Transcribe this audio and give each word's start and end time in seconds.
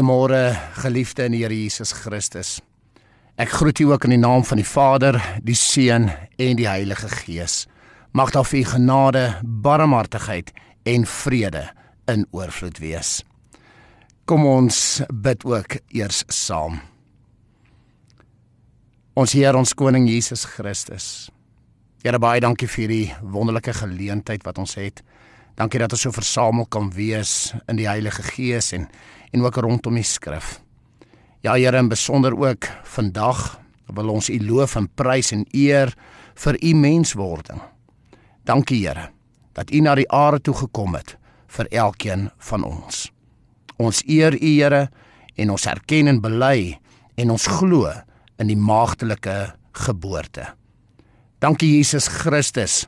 Goeiemôre 0.00 0.56
geliefde 0.80 1.26
in 1.28 1.34
die 1.34 1.42
Here 1.42 1.52
Jesus 1.52 1.90
Christus. 1.92 2.54
Ek 3.36 3.50
groet 3.52 3.82
u 3.82 3.90
ook 3.90 4.06
in 4.08 4.14
die 4.14 4.22
naam 4.22 4.40
van 4.48 4.56
die 4.56 4.64
Vader, 4.64 5.18
die 5.44 5.54
Seun 5.54 6.06
en 6.40 6.56
die 6.56 6.64
Heilige 6.64 7.10
Gees. 7.12 7.66
Mag 8.16 8.32
daar 8.32 8.46
vir 8.48 8.62
u 8.62 8.64
genade, 8.70 9.24
barmhartigheid 9.44 10.54
en 10.88 11.04
vrede 11.04 11.66
in 12.08 12.24
oorvloed 12.32 12.80
wees. 12.80 13.10
Kom 14.24 14.46
ons 14.48 15.02
bid 15.12 15.44
ook 15.44 15.76
eers 15.92 16.22
saam. 16.32 16.80
Ons 19.20 19.36
Here, 19.36 19.52
ons 19.52 19.76
koning 19.76 20.08
Jesus 20.08 20.46
Christus. 20.48 21.28
Here 22.00 22.16
baie 22.16 22.40
dankie 22.40 22.72
vir 22.72 22.88
die 22.88 23.06
wonderlike 23.20 23.76
geleentheid 23.82 24.48
wat 24.48 24.64
ons 24.64 24.78
het. 24.80 25.04
Dankie 25.60 25.82
dat 25.82 25.92
ons 25.92 26.06
so 26.06 26.14
versamel 26.16 26.64
kan 26.72 26.86
wees 26.96 27.52
in 27.68 27.76
die 27.76 27.88
Heilige 27.88 28.24
Gees 28.24 28.72
en 28.72 28.88
en 29.30 29.44
ook 29.44 29.60
rondom 29.62 29.94
die 29.94 30.06
skrif. 30.06 30.56
Ja 31.44 31.52
Here, 31.54 31.76
en 31.76 31.88
besonder 31.88 32.34
ook 32.34 32.66
vandag 32.82 33.60
wil 33.86 34.08
ons 34.08 34.30
U 34.30 34.38
loof 34.40 34.74
en 34.76 34.88
prys 34.88 35.30
en 35.32 35.44
eer 35.52 35.92
vir 36.34 36.56
U 36.64 36.72
menswording. 36.74 37.60
Dankie 38.44 38.80
Here 38.86 39.10
dat 39.52 39.70
U 39.70 39.80
na 39.80 39.94
die 39.94 40.08
aarde 40.10 40.40
toe 40.40 40.54
gekom 40.54 40.96
het 40.96 41.16
vir 41.46 41.68
elkeen 41.70 42.30
van 42.38 42.64
ons. 42.64 43.10
Ons 43.76 44.02
eer 44.08 44.34
U 44.34 44.46
Here 44.46 44.88
en 45.36 45.50
ons 45.50 45.66
erken 45.66 46.08
en 46.08 46.22
bely 46.24 46.78
en 47.20 47.30
ons 47.30 47.46
glo 47.60 47.92
in 48.40 48.48
die 48.48 48.56
maagdelike 48.58 49.52
geboorte. 49.76 50.54
Dankie 51.38 51.76
Jesus 51.76 52.08
Christus 52.08 52.86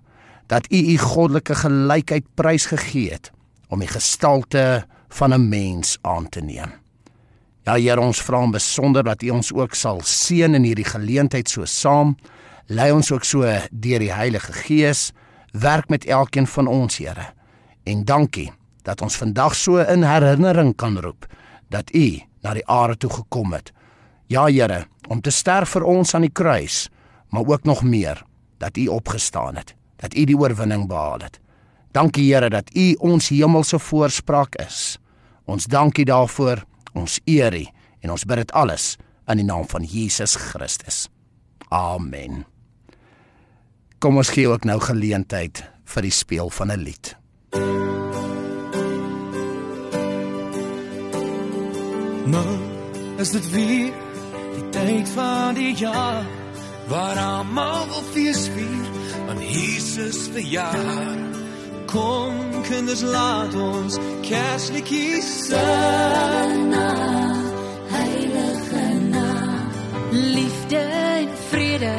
dat 0.53 0.69
U 0.69 0.77
U 0.77 0.99
goddelike 0.99 1.55
gelykheid 1.55 2.25
prysgegee 2.37 3.13
het 3.15 3.31
om 3.73 3.81
die 3.81 3.89
gestalte 3.89 4.85
van 5.09 5.33
'n 5.33 5.49
mens 5.49 5.99
aan 6.03 6.29
te 6.29 6.41
neem. 6.41 6.73
Ja 7.63 7.79
Here, 7.79 8.01
ons 8.01 8.23
vra 8.23 8.43
om 8.43 8.51
besonder 8.51 9.05
dat 9.05 9.23
U 9.23 9.31
ons 9.31 9.53
ook 9.53 9.75
sal 9.75 10.01
seën 10.03 10.55
in 10.55 10.63
hierdie 10.63 10.85
geleentheid 10.85 11.49
so 11.49 11.65
saam. 11.65 12.17
Lei 12.67 12.93
ons 12.93 13.13
ook 13.13 13.25
so 13.25 13.41
deur 13.71 13.99
die 13.99 14.13
Heilige 14.13 14.53
Gees, 14.53 15.13
werk 15.53 15.89
met 15.89 16.05
elkeen 16.05 16.47
van 16.47 16.67
ons, 16.67 16.99
Here. 16.99 17.33
En 17.85 18.05
dankie 18.05 18.53
dat 18.83 19.03
ons 19.03 19.17
vandag 19.17 19.55
so 19.55 19.77
in 19.77 20.03
herinnering 20.03 20.77
kan 20.77 20.99
roep 20.99 21.27
dat 21.69 21.95
U 21.95 22.21
na 22.43 22.55
die 22.55 22.67
aarde 22.67 22.97
toe 22.97 23.11
gekom 23.11 23.53
het. 23.53 23.73
Ja 24.27 24.47
Here, 24.47 24.87
om 25.09 25.21
te 25.21 25.31
sterf 25.31 25.69
vir 25.69 25.83
ons 25.83 26.15
aan 26.15 26.21
die 26.21 26.33
kruis, 26.33 26.89
maar 27.29 27.47
ook 27.47 27.65
nog 27.65 27.83
meer 27.83 28.25
dat 28.59 28.77
U 28.77 28.87
opgestaan 28.87 29.57
het, 29.57 29.75
dat 30.03 30.17
U 30.19 30.25
die 30.27 30.37
oorwinning 30.39 30.89
behaal 30.91 31.23
het. 31.23 31.39
Dankie 31.93 32.27
Here 32.33 32.51
dat 32.51 32.71
U 32.75 32.93
ons 32.99 33.29
hemelse 33.29 33.79
voorspraak 33.79 34.57
is. 34.65 34.99
Ons 35.45 35.69
dankie 35.71 36.05
daarvoor. 36.09 36.65
Ons 36.93 37.21
eer 37.25 37.55
U 37.55 37.65
en 38.03 38.11
ons 38.11 38.25
bid 38.25 38.43
dit 38.43 38.53
alles 38.53 38.97
in 39.31 39.39
die 39.41 39.47
naam 39.47 39.69
van 39.69 39.85
Jesus 39.87 40.35
Christus. 40.37 41.07
Amen. 41.71 42.45
Kom 44.03 44.19
ons 44.19 44.33
gee 44.35 44.49
ook 44.51 44.67
nou 44.67 44.81
geleentheid 44.83 45.63
vir 45.95 46.03
die 46.03 46.15
speel 46.15 46.51
van 46.51 46.73
'n 46.73 46.83
lied. 46.83 47.17
Nou 52.27 52.59
is 53.19 53.31
dit 53.31 53.51
weer 53.51 53.93
die 54.55 54.69
tyd 54.71 55.09
van 55.09 55.55
die 55.55 55.75
jaar 55.75 56.27
waar 56.89 57.19
almal 57.19 57.87
wil 57.89 58.03
fees 58.13 58.49
vier 58.49 59.02
aan 59.29 59.43
Jesus 59.43 60.29
verjaar. 60.33 61.17
Kom 61.87 62.63
kinders 62.69 63.03
laat 63.03 63.55
ons 63.55 63.99
kersliedjies 64.21 65.47
sing. 65.47 66.75
Heilige 67.93 68.87
naam 69.11 69.69
liefde 70.11 70.77
en 70.77 71.29
vrede 71.51 71.97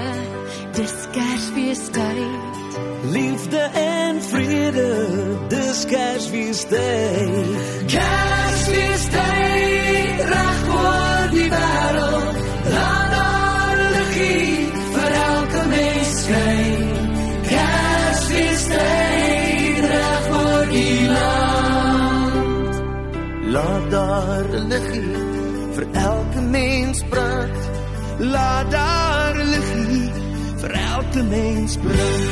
dis 0.73 0.94
kersfeestyd 1.12 2.62
liefde 3.03 3.69
en 3.73 4.22
vrede 4.22 5.07
dis 5.47 5.85
kersfeestyd 5.85 7.45
kersfeestyd 7.88 8.62
Laat 23.53 23.91
daar 23.91 24.45
liggie 24.49 25.15
vir 25.75 25.85
elke 25.91 26.41
mens 26.41 27.03
brand. 27.09 27.69
Laat 28.17 28.71
daar 28.71 29.35
liggie 29.35 30.11
vir 30.61 30.71
elke 30.71 31.23
mens 31.23 31.77
brand. 31.77 32.29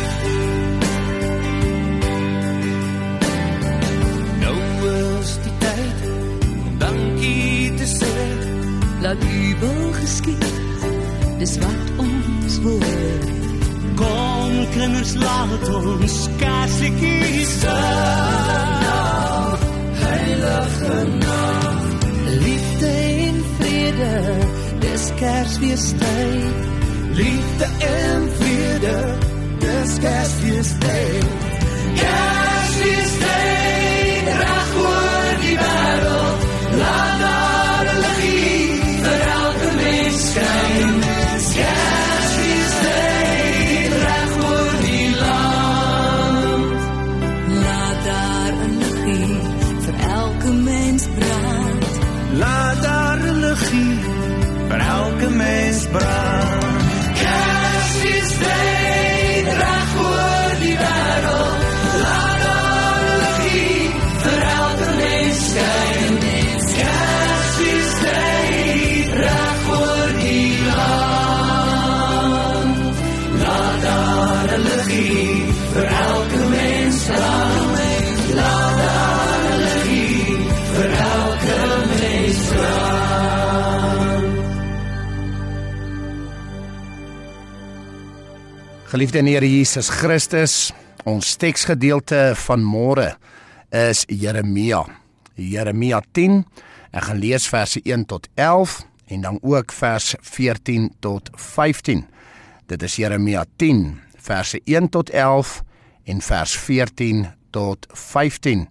Nou 4.42 4.58
is 4.94 5.36
die 5.44 5.54
tyd 5.66 6.02
om 6.10 6.78
dankie 6.78 7.74
te 7.78 7.86
sê. 7.94 8.18
Laat 9.06 9.22
U 9.22 9.56
wil 9.62 9.94
geskied. 10.00 10.52
Dis 11.38 11.58
wat 11.62 11.86
ons 12.08 12.60
wil. 12.66 12.82
Kom 14.02 14.58
kinders 14.74 15.14
laat 15.22 15.70
ons 15.70 16.20
kersies 16.42 17.58
sing 17.62 19.11
heilige 20.42 21.18
naam. 21.18 21.90
Liefde 22.26 22.88
en 22.88 23.44
vrede, 23.60 24.38
dis 24.80 25.12
Kersfeestyd. 25.16 26.54
Liefde 27.12 27.66
en 27.80 28.30
vrede, 28.40 29.18
dis 29.60 29.98
Kersfeestyd. 30.00 31.26
Kersfeestyd, 31.96 33.91
elke 55.32 55.38
mens 55.38 56.41
Geliefde 89.02 89.18
in 89.18 89.26
Here 89.26 89.50
Jesus 89.50 89.90
Christus, 89.90 90.72
ons 91.10 91.32
teksgedeelte 91.42 92.36
van 92.38 92.62
môre 92.62 93.08
is 93.74 94.04
Jeremia. 94.06 94.84
Jeremia 95.42 96.04
10. 96.14 96.44
Ek 96.94 97.08
gaan 97.08 97.18
lees 97.18 97.48
verse 97.50 97.82
1 97.82 98.04
tot 98.12 98.28
11 98.38 98.76
en 99.10 99.26
dan 99.26 99.40
ook 99.42 99.74
vers 99.74 100.12
14 100.22 100.92
tot 101.02 101.34
15. 101.34 102.04
Dit 102.70 102.86
is 102.86 103.00
Jeremia 103.02 103.48
10 103.58 103.88
verse 104.22 104.62
1 104.70 104.92
tot 104.94 105.10
11 105.10 105.56
en 106.06 106.22
vers 106.22 106.54
14 106.70 107.26
tot 107.58 107.90
15. 107.90 108.68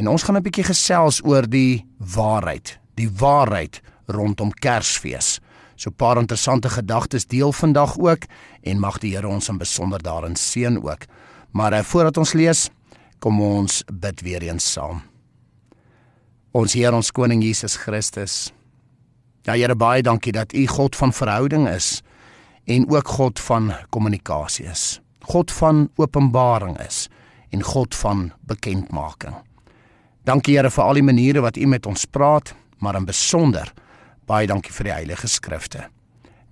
En 0.00 0.08
ons 0.08 0.22
gaan 0.24 0.40
'n 0.40 0.46
bietjie 0.48 0.64
gesels 0.64 1.20
oor 1.28 1.44
die 1.44 1.84
waarheid, 1.98 2.78
die 2.96 3.10
waarheid 3.12 3.82
rondom 4.06 4.48
Kersfees. 4.48 5.43
So 5.76 5.90
'n 5.90 5.96
paar 5.96 6.16
interessante 6.16 6.68
gedagtes 6.68 7.26
deel 7.26 7.52
vandag 7.52 7.98
ook 7.98 8.22
en 8.62 8.78
mag 8.78 8.98
die 8.98 9.16
Here 9.16 9.28
ons 9.28 9.48
in 9.48 9.58
besonder 9.58 10.02
daarin 10.02 10.36
seën 10.36 10.82
ook. 10.82 11.04
Maar 11.50 11.72
uh, 11.72 11.82
voordat 11.82 12.16
ons 12.16 12.32
lees, 12.32 12.70
kom 13.18 13.40
ons 13.40 13.82
bid 13.92 14.20
weer 14.20 14.42
eens 14.42 14.72
saam. 14.72 15.02
Ons 16.52 16.72
Here 16.72 16.94
ons 16.94 17.10
koning 17.10 17.42
Jesus 17.42 17.76
Christus. 17.76 18.52
Ja 19.42 19.52
Here 19.52 19.74
baie 19.74 20.02
dankie 20.02 20.32
dat 20.32 20.52
U 20.52 20.66
God 20.66 20.96
van 20.96 21.12
verhouding 21.12 21.68
is 21.68 22.02
en 22.64 22.90
ook 22.90 23.08
God 23.08 23.40
van 23.40 23.72
kommunikasie 23.90 24.66
is. 24.66 25.00
God 25.20 25.52
van 25.52 25.90
openbaring 25.96 26.78
is 26.80 27.08
en 27.50 27.62
God 27.62 27.94
van 27.94 28.32
bekendmaking. 28.40 29.34
Dankie 30.24 30.56
Here 30.56 30.70
vir 30.70 30.84
al 30.84 30.94
die 30.94 31.02
maniere 31.02 31.40
wat 31.40 31.56
U 31.56 31.66
met 31.66 31.86
ons 31.86 32.04
praat, 32.04 32.54
maar 32.78 32.96
in 32.96 33.04
besonder 33.04 33.72
baie 34.26 34.46
dankie 34.46 34.72
vir 34.72 34.90
die 34.90 34.94
heilige 34.94 35.28
skrifte. 35.28 35.86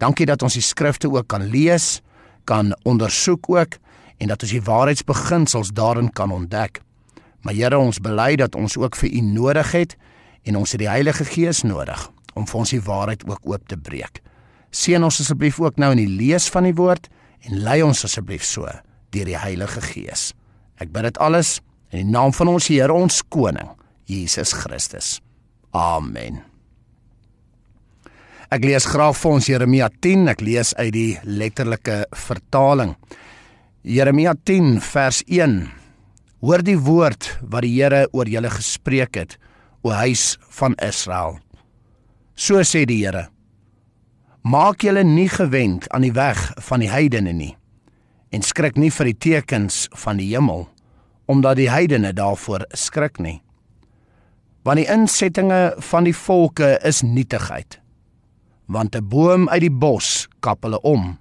Dankie 0.03 0.27
dat 0.27 0.43
ons 0.43 0.57
die 0.59 0.65
skrifte 0.65 1.11
ook 1.11 1.29
kan 1.31 1.45
lees, 1.51 2.01
kan 2.45 2.73
ondersoek 2.89 3.49
ook 3.51 3.79
en 4.19 4.31
dat 4.31 4.43
ons 4.43 4.55
die 4.55 4.63
waarheidsbeginsels 4.63 5.73
daarin 5.75 6.11
kan 6.13 6.33
ontdek. 6.33 6.81
Maar 7.43 7.55
Here, 7.55 7.79
ons 7.79 7.99
bely 8.03 8.37
dat 8.39 8.55
ons 8.55 8.77
ook 8.79 8.97
vir 8.97 9.11
U 9.11 9.21
nodig 9.21 9.73
het 9.73 9.97
en 10.47 10.57
ons 10.57 10.75
het 10.75 10.83
die 10.83 10.91
Heilige 10.91 11.25
Gees 11.25 11.63
nodig 11.63 12.11
om 12.35 12.47
vir 12.49 12.59
ons 12.63 12.73
die 12.73 12.83
waarheid 12.83 13.25
ook 13.29 13.43
oop 13.45 13.67
te 13.69 13.77
breek. 13.77 14.23
Seën 14.73 15.03
ons 15.05 15.21
asseblief 15.21 15.61
ook 15.61 15.77
nou 15.77 15.93
in 15.93 16.01
die 16.01 16.15
lees 16.21 16.49
van 16.51 16.65
die 16.65 16.77
woord 16.79 17.11
en 17.49 17.61
lei 17.67 17.83
ons 17.85 18.05
asseblief 18.07 18.47
so 18.47 18.71
deur 19.13 19.29
die 19.29 19.39
Heilige 19.39 19.83
Gees. 19.85 20.31
Ek 20.81 20.95
bid 20.95 21.11
dit 21.11 21.21
alles 21.21 21.59
in 21.93 22.07
die 22.07 22.15
naam 22.15 22.33
van 22.33 22.55
ons 22.55 22.71
Here 22.73 22.95
ons 22.95 23.21
koning 23.29 23.75
Jesus 24.09 24.55
Christus. 24.57 25.19
Amen. 25.73 26.52
Ek 28.53 28.67
lees 28.69 28.85
graag 28.85 29.15
vir 29.17 29.31
ons 29.33 29.47
Jeremia 29.49 29.87
10. 30.05 30.27
Ek 30.29 30.43
lees 30.45 30.75
uit 30.77 30.91
die 30.93 31.13
letterlike 31.25 32.03
vertaling. 32.13 32.91
Jeremia 33.81 34.35
10 34.37 34.75
vers 34.85 35.23
1. 35.25 35.55
Hoor 36.45 36.61
die 36.67 36.77
woord 36.77 37.31
wat 37.41 37.65
die 37.65 37.73
Here 37.79 38.03
oor 38.13 38.29
julle 38.29 38.51
gespreek 38.53 39.17
het, 39.17 39.39
o 39.81 39.95
huis 39.97 40.37
van 40.59 40.77
Israel. 40.85 41.39
So 42.37 42.61
sê 42.61 42.85
die 42.85 43.01
Here: 43.01 43.31
Maak 44.45 44.85
julle 44.85 45.07
nie 45.07 45.31
gewend 45.33 45.89
aan 45.89 46.05
die 46.05 46.13
weg 46.13 46.51
van 46.69 46.85
die 46.85 46.93
heidene 46.93 47.33
nie 47.33 47.55
en 48.33 48.45
skrik 48.45 48.77
nie 48.77 48.93
vir 48.93 49.13
die 49.13 49.19
tekens 49.33 49.87
van 50.05 50.21
die 50.21 50.29
hemel 50.33 50.67
omdat 51.29 51.57
die 51.57 51.71
heidene 51.73 52.13
daarvoor 52.13 52.67
skrik 52.77 53.17
nie. 53.17 53.39
Want 54.65 54.83
die 54.83 54.91
insettinge 54.93 55.71
van 55.93 56.05
die 56.05 56.17
volke 56.17 56.75
is 56.85 57.01
nietigheid. 57.01 57.82
Want 58.73 58.97
'n 58.97 59.09
boom 59.09 59.49
uit 59.49 59.61
die 59.61 59.77
bos 59.85 60.29
kap 60.41 60.63
hulle 60.65 60.81
om. 60.81 61.19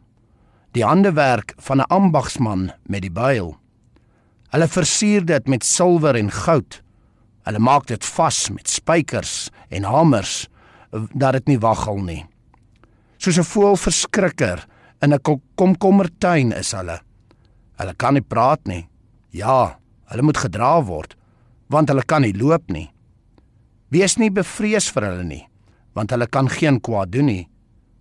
Die 0.72 0.86
handewerk 0.86 1.54
van 1.58 1.78
'n 1.80 1.92
ambagsman 1.92 2.72
met 2.84 3.02
die 3.02 3.12
byl. 3.12 3.58
Hulle 4.50 4.68
versier 4.68 5.26
dit 5.26 5.48
met 5.48 5.64
silwer 5.64 6.16
en 6.16 6.32
goud. 6.32 6.82
Hulle 7.44 7.60
maak 7.60 7.88
dit 7.88 8.06
vas 8.06 8.50
met 8.50 8.70
spykers 8.70 9.50
en 9.70 9.84
hamers 9.84 10.48
dat 11.14 11.34
dit 11.34 11.48
nie 11.48 11.60
waggel 11.60 11.98
nie. 11.98 12.26
Soos 13.18 13.38
'n 13.38 13.44
voël 13.44 13.76
verskrikker 13.76 14.66
in 15.02 15.14
'n 15.14 15.42
komkommertuin 15.56 16.52
is 16.52 16.72
hulle. 16.72 17.02
Hulle 17.76 17.94
kan 17.94 18.14
nie 18.14 18.22
praat 18.24 18.66
nie. 18.66 18.88
Ja, 19.30 19.80
hulle 20.06 20.22
moet 20.22 20.38
gedra 20.38 20.84
word 20.84 21.16
want 21.72 21.90
hulle 21.90 22.04
kan 22.04 22.22
nie 22.22 22.36
loop 22.38 22.70
nie. 22.72 22.92
Wees 23.92 24.18
nie 24.18 24.32
bevrees 24.32 24.90
vir 24.92 25.04
hulle 25.04 25.24
nie, 25.24 25.48
want 25.94 26.12
hulle 26.12 26.28
kan 26.28 26.50
geen 26.50 26.80
kwaad 26.82 27.12
doen 27.12 27.26
nie. 27.26 27.48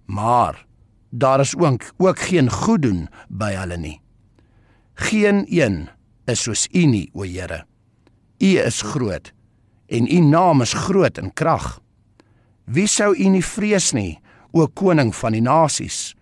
Maar 0.07 0.67
daar 1.11 1.41
is 1.41 1.57
ook 1.57 1.83
ook 1.97 2.19
geen 2.19 2.51
goed 2.51 2.83
doen 2.83 3.09
by 3.29 3.53
hulle 3.55 3.77
nie. 3.77 4.01
Geen 4.95 5.45
een 5.49 5.89
is 6.25 6.43
soos 6.43 6.69
U 6.73 6.85
nie, 6.87 7.11
o 7.13 7.23
Here. 7.23 7.65
U 8.39 8.59
is 8.59 8.83
groot 8.83 9.33
en 9.87 10.07
U 10.07 10.21
naam 10.21 10.63
is 10.63 10.73
groot 10.73 11.19
in 11.19 11.33
krag. 11.33 11.81
Wie 12.65 12.87
sou 12.87 13.15
U 13.17 13.29
nie 13.29 13.45
vrees 13.45 13.91
nie, 13.93 14.21
o 14.53 14.67
koning 14.67 15.15
van 15.15 15.35
die 15.35 15.43
nasies? 15.43 16.15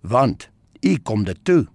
Want 0.00 0.48
U 0.80 0.96
kom 1.02 1.24
dit 1.24 1.44
toe. 1.44 1.66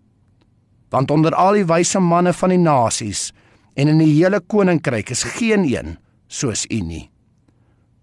Want 0.90 1.12
onder 1.12 1.36
al 1.36 1.60
die 1.60 1.68
wyse 1.68 2.00
manne 2.00 2.34
van 2.34 2.50
die 2.50 2.62
nasies 2.62 3.30
en 3.76 3.88
in 3.88 4.02
die 4.02 4.14
hele 4.18 4.42
koninkryk 4.42 5.14
is 5.14 5.24
geen 5.38 5.68
een 5.70 5.98
soos 6.28 6.66
U 6.70 6.82
nie. 6.82 7.11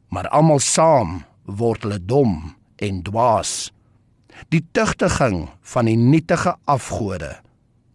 Maar 0.09 0.29
almal 0.29 0.61
saam 0.65 1.23
word 1.45 1.85
hulle 1.85 1.99
dom 2.01 2.55
en 2.77 3.03
dwaas. 3.03 3.71
Die 4.53 4.63
tugtiging 4.73 5.49
van 5.73 5.89
die 5.91 5.97
nietige 5.99 6.55
afgode, 6.65 7.33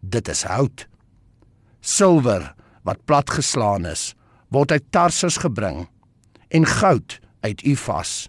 dit 0.01 0.27
is 0.27 0.43
hout. 0.49 0.87
Silwer 1.79 2.51
wat 2.83 3.03
platgeslaan 3.07 3.87
is, 3.87 4.11
word 4.51 4.71
uit 4.71 4.85
Tarsus 4.91 5.39
gebring 5.41 5.85
en 6.53 6.67
goud 6.67 7.19
uit 7.41 7.63
Ufas. 7.65 8.27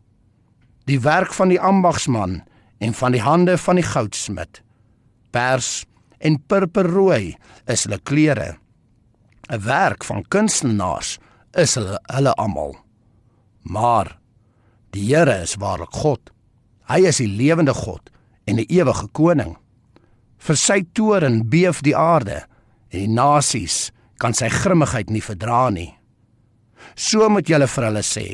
Die 0.89 1.01
werk 1.01 1.33
van 1.35 1.51
die 1.53 1.61
ambagsman 1.61 2.43
en 2.79 2.95
van 2.95 3.13
die 3.17 3.23
hande 3.25 3.59
van 3.59 3.81
die 3.81 3.87
goudsmid. 3.87 4.61
Pers 5.31 5.85
en 6.19 6.39
purperrooi 6.47 7.35
is 7.67 7.85
hulle 7.85 7.99
klere. 7.99 8.57
'n 9.51 9.61
Werk 9.61 10.05
van 10.05 10.25
kunstenaars 10.29 11.19
is 11.53 11.75
hulle 11.75 11.99
hulle 12.13 12.33
almal. 12.35 12.84
Maar 13.65 14.19
die 14.95 15.09
Here 15.09 15.41
is 15.43 15.57
waarlik 15.61 15.93
God. 15.97 16.31
Hy 16.89 17.01
is 17.09 17.19
die 17.23 17.29
lewende 17.29 17.75
God 17.75 18.13
en 18.45 18.61
die 18.61 18.69
ewige 18.77 19.09
koning. 19.17 19.57
Vir 20.45 20.59
sy 20.61 20.83
toorn 20.93 21.43
beef 21.49 21.81
die 21.85 21.97
aarde 21.97 22.45
en 22.93 23.01
die 23.01 23.11
nasies 23.11 23.89
kan 24.21 24.37
sy 24.37 24.51
grimmigheid 24.53 25.11
nie 25.11 25.25
verdra 25.25 25.71
nie. 25.73 25.91
So 26.95 27.27
moet 27.33 27.49
julle 27.49 27.67
vir 27.71 27.89
hulle 27.89 28.05
sê: 28.05 28.27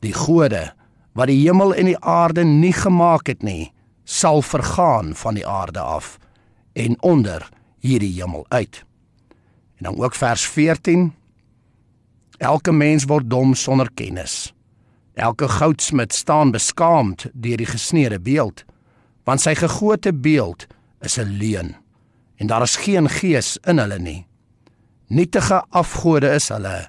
Die 0.00 0.14
gode 0.14 0.70
wat 1.18 1.28
die 1.28 1.42
hemel 1.42 1.74
en 1.76 1.90
die 1.90 1.98
aarde 1.98 2.44
nie 2.46 2.72
gemaak 2.72 3.28
het 3.28 3.42
nie, 3.42 3.72
sal 4.04 4.42
vergaan 4.42 5.12
van 5.18 5.36
die 5.36 5.46
aarde 5.46 5.82
af 5.82 6.16
en 6.78 6.96
onder 7.02 7.44
hierdie 7.84 8.14
hemel 8.14 8.46
uit. 8.48 8.84
En 9.76 9.90
dan 9.90 9.98
ook 9.98 10.14
vers 10.14 10.46
14: 10.46 11.12
Elke 12.42 12.72
mens 12.74 13.06
word 13.06 13.28
dom 13.30 13.54
sonder 13.54 13.88
kennis. 13.94 14.50
Elke 15.14 15.46
goudsmid 15.48 16.12
staan 16.12 16.50
beskaamd 16.50 17.28
deur 17.32 17.60
die 17.60 17.68
gesneede 17.68 18.18
beeld, 18.18 18.64
want 19.28 19.44
sy 19.44 19.54
gegote 19.54 20.10
beeld 20.12 20.66
is 21.06 21.18
'n 21.18 21.38
leuen 21.38 21.76
en 22.36 22.46
daar 22.46 22.62
is 22.62 22.76
geen 22.76 23.08
gees 23.08 23.58
in 23.70 23.78
hulle 23.78 23.98
nie. 23.98 24.26
Nietige 25.06 25.62
afgode 25.70 26.34
is 26.34 26.48
hulle 26.48 26.88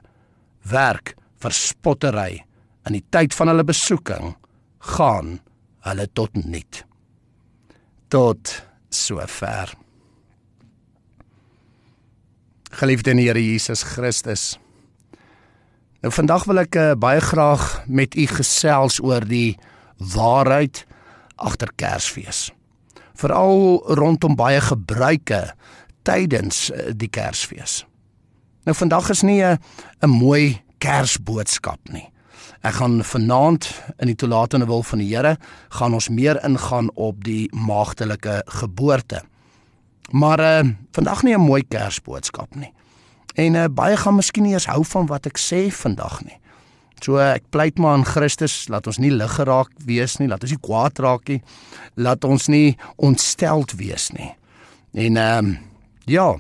werk 0.71 1.13
vir 1.43 1.51
spottery 1.51 2.43
in 2.87 2.97
die 2.97 3.05
tyd 3.09 3.35
van 3.37 3.51
hulle 3.51 3.63
besoeking 3.63 4.33
gaan 4.95 5.39
hulle 5.85 6.07
tot 6.13 6.33
nut. 6.45 6.83
Tot 8.07 8.63
sover. 8.89 9.75
Geliefde 12.71 13.11
in 13.11 13.17
die 13.17 13.27
Here 13.27 13.39
Jesus 13.39 13.83
Christus, 13.83 14.57
Nou 16.03 16.11
vandag 16.11 16.43
wil 16.49 16.59
ek 16.59 16.75
uh, 16.75 16.89
baie 16.99 17.21
graag 17.23 17.61
met 17.87 18.17
u 18.19 18.25
gesels 18.27 18.97
oor 18.99 19.23
die 19.23 19.55
waarheid 20.11 20.81
agter 21.39 21.71
Kersfees. 21.79 22.49
Veral 23.15 23.79
rondom 23.95 24.35
baie 24.35 24.59
gebruike 24.59 25.39
tydens 26.03 26.65
uh, 26.73 26.91
die 26.91 27.07
Kersfees. 27.07 27.85
Nou 28.67 28.75
vandag 28.75 29.13
is 29.15 29.23
nie 29.23 29.39
'n 29.39 29.57
'n 30.03 30.09
mooi 30.09 30.59
Kersboodskap 30.77 31.79
nie. 31.87 32.11
Ek 32.63 32.73
gaan 32.83 33.03
vanaand 33.03 33.71
in 33.99 34.07
die 34.07 34.19
toelatende 34.19 34.65
wil 34.65 34.83
van 34.83 34.99
die 34.99 35.15
Here 35.15 35.37
gaan 35.69 35.93
ons 35.93 36.09
meer 36.09 36.43
ingaan 36.43 36.91
op 36.95 37.23
die 37.23 37.47
maagdelike 37.55 38.43
geboorte. 38.45 39.23
Maar 40.11 40.39
uh 40.39 40.69
vandag 40.91 41.23
nie 41.23 41.33
'n 41.33 41.47
mooi 41.47 41.63
Kersboodskap 41.63 42.55
nie. 42.55 42.73
En 43.33 43.57
uh, 43.57 43.65
baie 43.71 43.97
gaan 43.97 44.15
miskien 44.15 44.45
eens 44.45 44.69
hou 44.69 44.83
van 44.85 45.09
wat 45.09 45.25
ek 45.29 45.41
sê 45.41 45.65
vandag 45.73 46.21
nie. 46.27 46.37
So 47.03 47.17
uh, 47.17 47.33
ek 47.35 47.49
pleit 47.51 47.81
maar 47.81 47.97
aan 47.97 48.07
Christus, 48.07 48.67
laat 48.71 48.87
ons 48.87 49.01
nie 49.01 49.11
lig 49.11 49.35
geraak 49.35 49.73
wees 49.87 50.19
nie, 50.21 50.29
laat 50.31 50.45
ons 50.45 50.53
nie 50.55 50.63
kwaad 50.63 51.01
raak 51.03 51.27
nie, 51.33 51.41
laat 51.99 52.23
ons 52.23 52.47
nie 52.53 52.77
ontsteld 52.95 53.75
wees 53.81 54.11
nie. 54.15 54.31
En 54.93 55.17
ehm 55.17 55.53
um, 55.53 55.53
ja, 56.05 56.33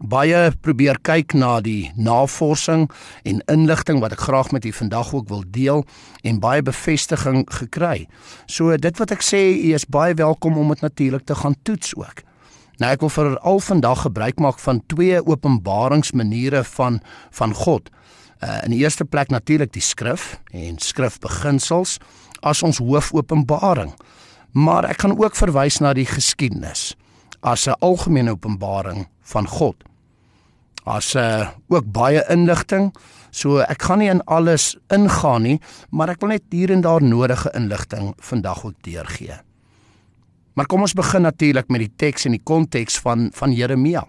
baie 0.00 0.50
probeer 0.62 0.98
kyk 1.02 1.34
na 1.34 1.56
die 1.64 1.90
navorsing 1.96 2.86
en 3.24 3.40
inligting 3.52 4.00
wat 4.02 4.12
ek 4.12 4.26
graag 4.28 4.52
met 4.52 4.64
u 4.64 4.72
vandag 4.72 5.12
ook 5.14 5.28
wil 5.28 5.42
deel 5.50 5.84
en 6.22 6.40
baie 6.40 6.62
bevestiging 6.62 7.46
gekry. 7.60 8.06
So 8.46 8.76
dit 8.76 8.98
wat 9.00 9.14
ek 9.16 9.24
sê, 9.24 9.42
u 9.56 9.74
is 9.74 9.88
baie 9.88 10.14
welkom 10.14 10.58
om 10.58 10.74
dit 10.74 10.84
natuurlik 10.84 11.26
te 11.26 11.34
gaan 11.34 11.56
toets 11.62 11.96
ook. 11.96 12.22
Nou 12.76 12.90
ek 12.92 13.00
wil 13.00 13.12
vir 13.12 13.38
al 13.40 13.60
vandag 13.64 14.02
gebruik 14.04 14.40
maak 14.42 14.58
van 14.60 14.82
twee 14.92 15.20
openbaringsmaniere 15.24 16.60
van 16.76 17.00
van 17.32 17.54
God. 17.56 17.88
Uh, 18.44 18.60
in 18.66 18.74
die 18.74 18.82
eerste 18.84 19.04
plek 19.08 19.32
natuurlik 19.32 19.72
die 19.72 19.84
skrif 19.84 20.34
en 20.52 20.76
skrifbeginsels 20.78 21.96
as 22.44 22.60
ons 22.62 22.82
hoofopenbaring. 22.84 23.94
Maar 24.52 24.90
ek 24.92 25.00
gaan 25.04 25.16
ook 25.16 25.36
verwys 25.36 25.80
na 25.80 25.94
die 25.96 26.08
geskiedenis 26.08 26.92
as 27.40 27.66
'n 27.66 27.80
algemene 27.80 28.36
openbaring 28.36 29.08
van 29.22 29.48
God. 29.48 29.76
As 30.84 31.14
'n 31.14 31.18
uh, 31.18 31.48
ook 31.68 31.92
baie 31.92 32.24
inligting, 32.28 32.92
so 33.30 33.58
ek 33.58 33.82
gaan 33.82 33.98
nie 33.98 34.10
in 34.10 34.24
alles 34.24 34.76
ingaan 34.88 35.42
nie, 35.42 35.60
maar 35.90 36.08
ek 36.08 36.20
wil 36.20 36.28
net 36.28 36.42
hier 36.50 36.70
en 36.70 36.80
daar 36.80 37.02
nodige 37.02 37.50
inligting 37.54 38.14
vandag 38.20 38.64
ook 38.64 38.82
deurgee. 38.82 39.40
Maar 40.56 40.66
kom 40.66 40.86
ons 40.86 40.96
begin 40.96 41.26
natuurlik 41.26 41.68
met 41.68 41.82
die 41.84 41.92
teks 42.00 42.24
en 42.24 42.32
die 42.32 42.42
konteks 42.42 42.96
van 43.04 43.28
van 43.36 43.52
Jeremia. 43.52 44.06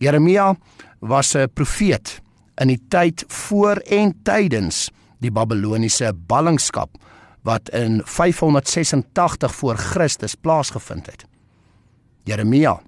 Jeremia 0.00 0.56
was 0.98 1.34
'n 1.34 1.50
profeet 1.52 2.20
in 2.56 2.68
die 2.68 2.80
tyd 2.88 3.24
voor 3.28 3.76
en 3.76 4.14
tydens 4.22 4.90
die 5.20 5.30
Babiloniese 5.30 6.12
ballingskap 6.14 6.90
wat 7.42 7.68
in 7.68 8.00
586 8.04 9.54
voor 9.54 9.76
Christus 9.76 10.34
plaasgevind 10.34 11.06
het. 11.06 11.24
Jeremia 12.24 12.80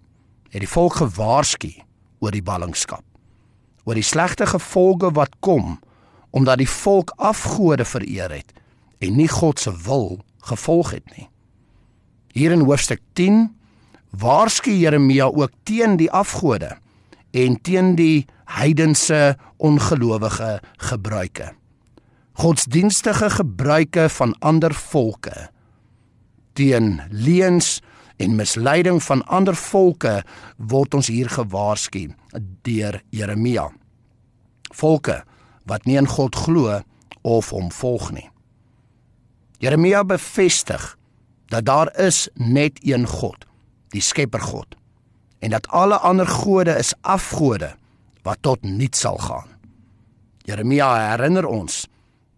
het 0.51 0.61
die 0.61 0.69
volk 0.69 0.95
gewaarsku 0.95 1.73
oor 2.19 2.31
die 2.31 2.43
ballingskap, 2.43 3.05
oor 3.85 3.95
die 3.95 4.03
slegte 4.03 4.47
gevolge 4.47 5.11
wat 5.13 5.37
kom 5.41 5.79
omdat 6.31 6.59
die 6.59 6.69
volk 6.69 7.13
afgode 7.17 7.85
vereer 7.85 8.31
het 8.31 8.53
en 8.99 9.17
nie 9.17 9.29
God 9.29 9.61
se 9.61 9.73
wil 9.85 10.21
gevolg 10.39 10.91
het 10.91 11.17
nie. 11.17 11.29
Hier 12.33 12.53
in 12.55 12.63
hoofstuk 12.63 13.01
10 13.19 13.49
waarsku 14.11 14.71
Jeremia 14.71 15.27
ook 15.31 15.53
teen 15.63 15.97
die 15.97 16.11
afgode 16.11 16.77
en 17.31 17.61
teen 17.63 17.95
die 17.99 18.27
heidense 18.45 19.37
ongelowige 19.57 20.61
gebruike. 20.91 21.53
Godsdienstige 22.33 23.31
gebruike 23.31 24.09
van 24.09 24.35
ander 24.39 24.75
volke 24.75 25.51
teen 26.53 27.01
leuns 27.11 27.81
en 28.17 28.35
misleiding 28.37 29.03
van 29.03 29.23
ander 29.27 29.57
volke 29.57 30.21
word 30.57 30.95
ons 30.95 31.09
hier 31.09 31.31
gewaarsku 31.31 32.11
deur 32.67 33.01
Jeremia. 33.11 33.71
Volke 34.75 35.23
wat 35.71 35.87
nie 35.87 35.97
in 35.97 36.09
God 36.11 36.37
glo 36.37 36.81
of 37.23 37.51
hom 37.55 37.71
volg 37.73 38.11
nie. 38.13 38.29
Jeremia 39.61 40.05
bevestig 40.05 40.97
dat 41.51 41.67
daar 41.67 41.91
is 41.99 42.29
net 42.35 42.79
een 42.87 43.07
God 43.11 43.47
die 43.95 44.03
skepper 44.05 44.43
God 44.43 44.77
en 45.41 45.55
dat 45.55 45.69
alle 45.69 45.99
ander 45.99 46.29
gode 46.29 46.77
is 46.79 46.95
afgode 47.01 47.75
wat 48.27 48.43
tot 48.47 48.63
niks 48.63 49.03
sal 49.07 49.19
gaan 49.19 49.49
Jeremia 50.49 50.91
herinner 51.11 51.47
ons 51.47 51.85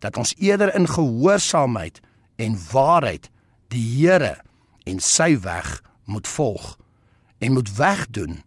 dat 0.03 0.17
ons 0.19 0.35
eerder 0.39 0.75
in 0.75 0.89
gehoorsaamheid 0.89 2.01
en 2.37 2.59
waarheid 2.73 3.31
die 3.73 3.85
Here 4.03 4.37
en 4.85 5.01
sy 5.01 5.37
weg 5.45 5.79
moet 6.11 6.29
volg 6.29 6.75
en 7.43 7.55
moet 7.57 7.71
wegdoen 7.77 8.41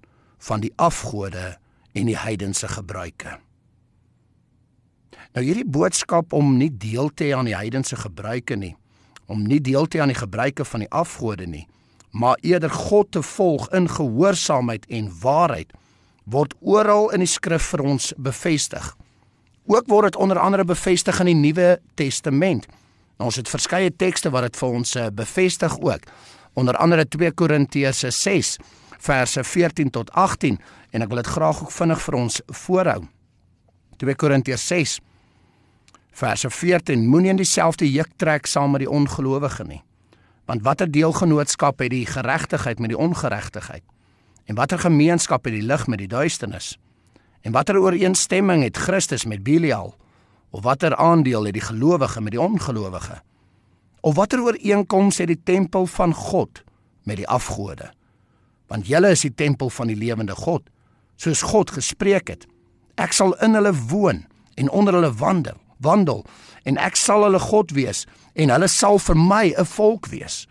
van 0.48 0.64
die 0.64 0.74
afgode 0.76 1.56
en 1.96 2.10
die 2.10 2.18
heidense 2.20 2.68
gebruike. 2.68 3.38
Nou 5.36 5.44
hierdie 5.44 5.68
boodskap 5.68 6.34
om 6.36 6.56
nie 6.60 6.72
deel 6.72 7.10
te 7.14 7.30
hê 7.30 7.36
aan 7.36 7.48
die 7.50 7.58
heidense 7.58 7.98
gebruike 8.00 8.56
nie, 8.60 8.76
om 9.26 9.44
nie 9.44 9.62
deel 9.62 9.88
te 9.88 10.02
aan 10.02 10.14
die 10.14 10.20
gebruike 10.20 10.66
van 10.66 10.86
die 10.86 10.92
afgode 10.92 11.48
nie, 11.48 11.66
maar 12.12 12.38
eerder 12.42 12.70
God 12.70 13.12
te 13.12 13.22
volg 13.22 13.68
in 13.74 13.90
gehoorsaamheid 13.90 14.86
en 14.88 15.12
waarheid 15.22 15.74
word 16.26 16.54
oral 16.62 17.12
in 17.14 17.22
die 17.22 17.30
skrif 17.30 17.72
vir 17.74 17.84
ons 17.86 18.14
bevestig. 18.18 18.94
Ook 19.70 19.90
word 19.90 20.12
dit 20.12 20.22
onder 20.22 20.40
andere 20.40 20.66
bevestig 20.66 21.20
in 21.22 21.30
die 21.30 21.38
Nuwe 21.38 21.80
Testament. 21.98 22.68
Nou, 23.18 23.30
ons 23.30 23.38
het 23.40 23.50
verskeie 23.50 23.92
tekste 23.94 24.32
wat 24.34 24.50
dit 24.50 24.58
vir 24.60 24.80
ons 24.80 24.96
uh, 24.96 25.08
bevestig 25.14 25.78
ook. 25.80 26.08
Onder 26.54 26.78
andere 26.78 27.06
2 27.06 27.32
Korintiërs 27.32 28.06
6 28.10 28.58
verse 29.06 29.44
14 29.44 29.90
tot 29.94 30.12
18 30.12 30.60
en 30.92 31.04
ek 31.04 31.12
wil 31.12 31.22
dit 31.22 31.34
graag 31.36 31.62
ook 31.62 31.74
vinnig 31.74 32.02
vir 32.02 32.18
ons 32.20 32.40
voorhou. 32.64 33.02
2 34.02 34.16
Korintiërs 34.20 34.68
6 34.72 35.00
verse 36.16 36.50
14 36.50 37.08
Moenie 37.08 37.34
in 37.34 37.40
dieselfde 37.42 37.88
juk 37.92 38.14
trek 38.16 38.48
saam 38.48 38.72
met 38.72 38.86
die 38.86 38.90
ongelowige 38.90 39.66
nie. 39.68 39.82
Want 40.48 40.64
watter 40.64 40.88
deelgenootskap 40.92 41.82
het 41.84 41.92
die 41.92 42.06
geregtigheid 42.06 42.80
met 42.80 42.94
die 42.94 42.98
ongeregtigheid? 42.98 43.84
En 44.46 44.56
watter 44.56 44.80
gemeenskap 44.80 45.44
het 45.44 45.54
die 45.54 45.66
lig 45.66 45.88
met 45.88 46.00
die 46.00 46.08
duisternis? 46.08 46.78
En 47.42 47.52
watter 47.52 47.80
ooreenstemming 47.82 48.64
het 48.64 48.78
Christus 48.78 49.26
met 49.26 49.44
Belial? 49.44 49.96
Of 50.50 50.64
watter 50.64 50.96
aandeel 50.96 51.46
het 51.50 51.54
die 51.54 51.66
gelowige 51.66 52.22
met 52.22 52.32
die 52.32 52.42
ongelowige? 52.42 53.20
Of 54.02 54.16
watter 54.16 54.42
ooreenkoms 54.42 55.18
het 55.18 55.28
die 55.28 55.42
tempel 55.44 55.86
van 55.86 56.14
God 56.14 56.64
met 57.04 57.18
die 57.18 57.28
afgode? 57.28 57.92
Want 58.68 58.88
julle 58.88 59.12
is 59.12 59.26
die 59.26 59.34
tempel 59.34 59.70
van 59.70 59.88
die 59.92 59.98
lewende 59.98 60.36
God, 60.36 60.64
soos 61.16 61.42
God 61.42 61.74
gespreek 61.76 62.32
het. 62.32 62.48
Ek 62.96 63.14
sal 63.14 63.36
in 63.44 63.58
hulle 63.58 63.74
woon 63.90 64.24
en 64.56 64.70
onder 64.70 64.94
hulle 64.94 65.14
wandel, 65.20 65.58
wandel. 65.78 66.26
En 66.64 66.78
ek 66.78 66.96
sal 66.96 67.24
hulle 67.24 67.40
God 67.40 67.72
wees 67.72 68.06
en 68.34 68.50
hulle 68.50 68.68
sal 68.68 69.00
vir 69.00 69.18
my 69.18 69.54
'n 69.58 69.66
volk 69.66 70.08
wees. 70.08 70.48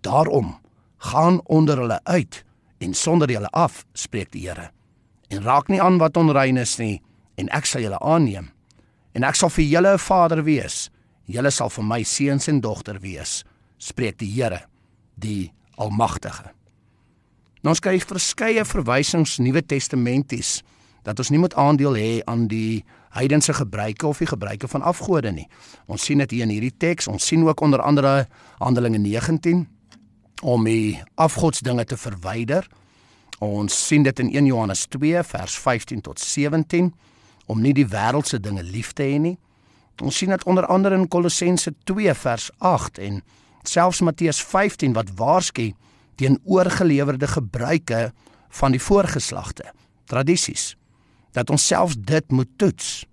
Daarom 0.00 0.58
gaan 0.98 1.40
onder 1.44 1.78
hulle 1.78 2.00
uit 2.04 2.44
en 2.78 2.94
sonder 2.94 3.28
hulle 3.28 3.50
af, 3.50 3.84
spreek 3.92 4.30
die 4.32 4.48
Here. 4.48 4.70
En 5.28 5.42
raak 5.42 5.68
nie 5.68 5.82
aan 5.82 5.98
wat 5.98 6.16
onrein 6.16 6.56
is 6.56 6.78
nie 6.78 7.02
en 7.34 7.48
ek 7.48 7.64
sal 7.64 7.80
julle 7.80 7.98
aanneem. 7.98 8.50
En 9.12 9.24
ek 9.24 9.34
sal 9.34 9.50
vir 9.50 9.64
julle 9.64 9.92
'n 9.92 9.98
vader 9.98 10.44
wees. 10.44 10.90
Julle 11.24 11.50
sal 11.50 11.70
vir 11.70 11.84
my 11.84 12.02
seuns 12.02 12.48
en 12.48 12.60
dogter 12.60 13.00
wees 13.00 13.44
spreek 13.78 14.18
die 14.18 14.30
Here 14.30 14.60
die 15.14 15.52
almagtige. 15.80 16.52
Nou 17.60 17.74
ons 17.74 17.82
kry 17.84 17.98
verskeie 18.00 18.64
verwysings 18.64 19.38
Nuwe 19.38 19.62
Testamenties 19.62 20.60
dat 21.04 21.18
ons 21.20 21.30
nie 21.32 21.40
moet 21.40 21.54
aandeel 21.54 21.96
hê 21.96 22.12
aan 22.28 22.46
die 22.48 22.84
heidense 23.10 23.54
gebruike 23.54 24.06
of 24.06 24.18
die 24.18 24.28
gebruike 24.30 24.68
van 24.68 24.82
afgode 24.86 25.32
nie. 25.34 25.48
Ons 25.86 26.04
sien 26.06 26.22
dit 26.22 26.30
hier 26.30 26.46
in 26.46 26.54
hierdie 26.54 26.74
teks. 26.76 27.08
Ons 27.10 27.26
sien 27.26 27.42
ook 27.46 27.60
onder 27.60 27.82
andere 27.82 28.28
Handelinge 28.58 28.98
19 28.98 29.66
om 30.42 30.64
die 30.64 31.02
afgodsdinge 31.14 31.84
te 31.84 31.96
verwyder. 31.96 32.68
Ons 33.40 33.76
sien 33.86 34.02
dit 34.02 34.18
in 34.18 34.32
1 34.32 34.46
Johannes 34.46 34.86
2 34.86 35.22
vers 35.24 35.58
15 35.58 36.00
tot 36.00 36.20
17 36.20 36.92
om 37.50 37.60
nie 37.60 37.74
die 37.74 37.86
wêreldse 37.88 38.40
dinge 38.40 38.62
lief 38.62 38.92
te 38.92 39.06
hê 39.08 39.18
nie. 39.18 39.36
Ons 40.00 40.16
sien 40.16 40.30
dit 40.32 40.44
onder 40.48 40.66
andere 40.66 40.96
in 40.96 41.08
Kolossense 41.08 41.74
2 41.84 42.14
vers 42.14 42.50
8 42.58 43.00
en 43.04 43.22
selfs 43.68 44.00
Matteus 44.00 44.40
15 44.44 44.94
wat 44.96 45.12
waarsku 45.18 45.72
teen 46.20 46.38
oorgelewerde 46.44 47.26
gebruike 47.28 48.10
van 48.60 48.74
die 48.74 48.82
voorgeslagte, 48.82 49.72
tradisies, 50.10 50.74
dat 51.32 51.50
ons 51.50 51.66
selfs 51.66 51.96
dit 51.98 52.30
moet 52.30 52.48
toets. 52.56 53.04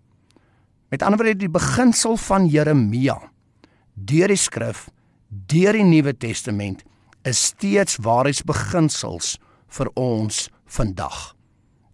Met 0.89 1.01
ander 1.01 1.19
woorde 1.19 1.39
die 1.39 1.51
beginsel 1.51 2.17
van 2.17 2.47
Jeremia 2.47 3.17
deur 3.97 4.29
die 4.29 4.37
skrif, 4.37 4.87
deur 5.29 5.73
die 5.73 5.83
Nuwe 5.83 6.13
Testament 6.13 6.83
is 7.27 7.39
steeds 7.49 7.97
waarheidsbeginsels 8.05 9.35
vir 9.73 9.89
ons 9.97 10.47
vandag. 10.69 11.33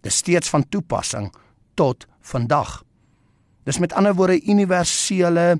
Dis 0.04 0.20
steeds 0.20 0.52
van 0.52 0.66
toepassing 0.68 1.30
tot 1.74 2.04
vandag. 2.20 2.82
Dis 3.64 3.80
met 3.80 3.96
ander 3.96 4.14
woorde 4.14 4.36
universele 4.44 5.56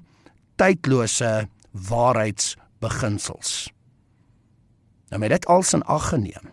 tydlose 0.60 1.48
waarheidsbeginsels. 1.88 3.72
Nou 5.10 5.20
met 5.20 5.32
dit 5.32 5.46
als 5.46 5.72
in 5.72 5.82
ag 5.82 6.10
geneem. 6.12 6.52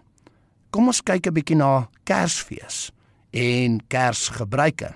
Kom 0.72 0.88
ons 0.88 1.04
kyk 1.04 1.28
'n 1.28 1.34
bietjie 1.34 1.58
na 1.60 1.90
Kersfees 2.04 2.92
en 3.32 3.80
Kersgebruike. 3.88 4.94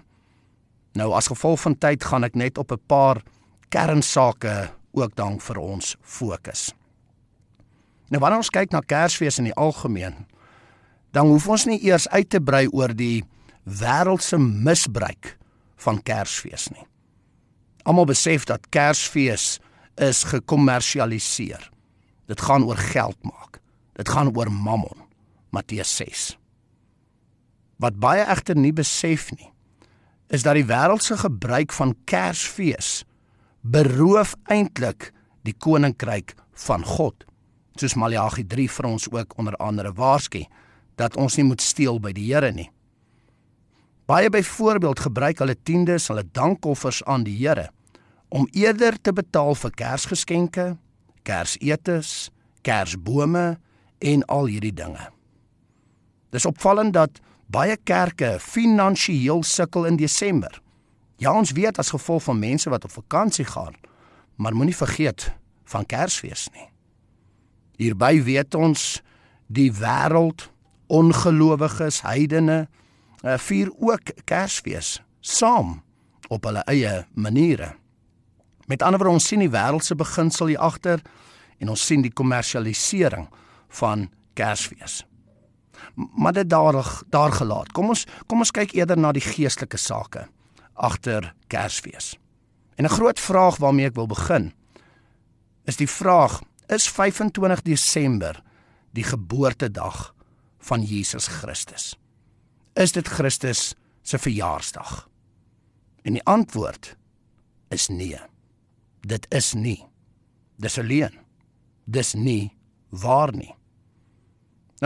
Nou 0.95 1.11
as 1.15 1.27
gevolg 1.27 1.59
van 1.65 1.77
tyd 1.77 2.03
gaan 2.03 2.23
ek 2.23 2.35
net 2.35 2.57
op 2.57 2.71
'n 2.71 2.81
paar 2.87 3.23
kernsake 3.69 4.71
ook 4.91 5.15
dan 5.15 5.39
vir 5.39 5.57
ons 5.57 5.95
fokus. 6.01 6.73
Nou 8.09 8.21
wanneer 8.21 8.37
ons 8.37 8.49
kyk 8.49 8.71
na 8.71 8.79
Kersfees 8.79 9.37
in 9.37 9.49
die 9.49 9.57
algemeen, 9.59 10.25
dan 11.11 11.27
hoef 11.27 11.47
ons 11.47 11.65
nie 11.65 11.79
eers 11.83 12.07
uit 12.07 12.29
te 12.29 12.39
brei 12.39 12.67
oor 12.67 12.93
die 12.93 13.23
wêreldse 13.63 14.37
misbruik 14.37 15.37
van 15.75 16.01
Kersfees 16.03 16.69
nie. 16.69 16.85
Almal 17.83 18.05
besef 18.05 18.45
dat 18.45 18.69
Kersfees 18.69 19.59
is 19.95 20.23
gekommersialiseer. 20.23 21.71
Dit 22.27 22.41
gaan 22.41 22.63
oor 22.63 22.77
geld 22.77 23.17
maak. 23.23 23.59
Dit 23.93 24.09
gaan 24.09 24.37
oor 24.37 24.51
mammon. 24.51 25.05
Matteus 25.49 25.95
6. 25.95 26.37
Wat 27.81 27.97
baie 27.99 28.23
egter 28.23 28.55
nie 28.55 28.73
besef 28.73 29.31
nie, 29.35 29.49
is 30.31 30.45
dat 30.45 30.57
die 30.57 30.67
wêreldse 30.67 31.17
gebruik 31.19 31.73
van 31.75 31.93
Kersfees 32.09 33.03
beroof 33.61 34.35
eintlik 34.51 35.11
die 35.45 35.53
koninkryk 35.53 36.33
van 36.65 36.85
God. 36.85 37.25
Soos 37.75 37.97
Maleagi 37.99 38.45
3 38.47 38.69
vir 38.77 38.87
ons 38.89 39.09
ook 39.11 39.35
onder 39.41 39.57
andere 39.59 39.91
waarsku 39.93 40.45
dat 40.95 41.17
ons 41.19 41.35
nie 41.37 41.45
moet 41.45 41.61
steel 41.61 41.99
by 41.99 42.13
die 42.15 42.29
Here 42.29 42.51
nie. 42.55 42.69
Baie 44.05 44.29
byvoorbeeld 44.29 45.01
gebruik 45.07 45.41
hulle 45.41 45.57
tiendes, 45.65 46.07
hulle 46.07 46.23
dankoffers 46.31 47.03
aan 47.03 47.25
die 47.25 47.35
Here 47.35 47.71
om 48.29 48.47
eerder 48.51 48.97
te 49.01 49.13
betaal 49.15 49.55
vir 49.55 49.71
Kersgeskenke, 49.77 50.65
Kersetes, 51.23 52.31
Kersbome 52.65 53.57
en 54.01 54.25
al 54.31 54.49
hierdie 54.51 54.73
dinge. 54.75 55.11
Dis 56.33 56.47
opvallend 56.49 56.95
dat 56.97 57.21
baie 57.51 57.77
kerke 57.83 58.35
finansiëel 58.41 59.43
sukkel 59.43 59.85
in 59.85 59.97
Desember. 59.99 60.61
Ja, 61.17 61.31
ons 61.31 61.51
weet 61.55 61.79
as 61.79 61.93
gevolg 61.93 62.23
van 62.23 62.39
mense 62.39 62.69
wat 62.69 62.83
op 62.83 62.91
vakansie 62.91 63.45
gaan, 63.45 63.75
maar 64.35 64.55
moenie 64.55 64.75
vergeet 64.75 65.31
van 65.63 65.85
Kersfees 65.85 66.49
nie. 66.53 66.67
Hierby 67.77 68.23
weet 68.23 68.55
ons 68.55 69.01
die 69.47 69.71
wêreld, 69.73 70.49
ongelowiges, 70.87 72.01
heidene, 72.01 72.67
eh, 73.23 73.37
vier 73.37 73.71
ook 73.79 74.13
Kersfees 74.25 75.01
saam 75.21 75.81
op 76.27 76.43
hulle 76.43 76.63
eie 76.67 77.05
maniere. 77.13 77.75
Met 78.65 78.81
ander 78.81 78.99
woorde, 78.99 79.13
ons 79.13 79.27
sien 79.27 79.39
die 79.39 79.49
wêreldse 79.49 79.95
beginsel 79.95 80.47
hier 80.47 80.59
agter 80.59 81.01
en 81.57 81.69
ons 81.69 81.85
sien 81.85 82.01
die 82.01 82.13
kommersialisering 82.13 83.27
van 83.69 84.09
Kersfees. 84.33 85.05
Maar 85.95 86.33
dit 86.33 86.49
daar 86.49 87.03
daar 87.09 87.31
gelaat. 87.31 87.71
Kom 87.71 87.89
ons 87.89 88.05
kom 88.27 88.39
ons 88.39 88.51
kyk 88.51 88.73
eerder 88.73 88.97
na 88.97 89.11
die 89.11 89.23
geestelike 89.23 89.77
sake 89.77 90.27
agter 90.73 91.33
Kersfees. 91.47 92.15
En 92.75 92.85
'n 92.85 92.95
groot 92.97 93.19
vraag 93.19 93.57
waarmee 93.57 93.85
ek 93.85 93.95
wil 93.95 94.07
begin 94.07 94.53
is 95.65 95.75
die 95.75 95.89
vraag: 95.89 96.41
is 96.67 96.89
25 96.89 97.61
Desember 97.61 98.43
die 98.91 99.03
geboortedag 99.03 100.13
van 100.59 100.81
Jesus 100.83 101.27
Christus? 101.27 101.95
Is 102.73 102.91
dit 102.91 103.07
Christus 103.07 103.73
se 104.01 104.17
verjaarsdag? 104.17 105.09
En 106.01 106.13
die 106.13 106.23
antwoord 106.23 106.95
is 107.69 107.87
nee. 107.87 108.19
Dit 109.01 109.25
is 109.29 109.53
nie. 109.53 109.83
Dis 110.57 110.79
alleen. 110.79 111.13
Dis 111.85 112.13
nie 112.13 112.53
waar 112.89 113.33
nie. 113.35 113.55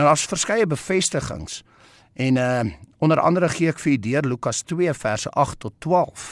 Nou 0.00 0.08
daar's 0.08 0.24
verskeie 0.24 0.64
bevestigings 0.66 1.60
en 2.16 2.36
uh 2.40 2.62
onder 3.00 3.20
andere 3.20 3.48
gee 3.48 3.68
ek 3.68 3.78
vir 3.80 3.92
u 3.92 3.98
deur 4.04 4.26
Lukas 4.28 4.58
2 4.68 4.92
verse 4.96 5.28
8 5.40 5.58
tot 5.60 5.74
12 5.84 6.24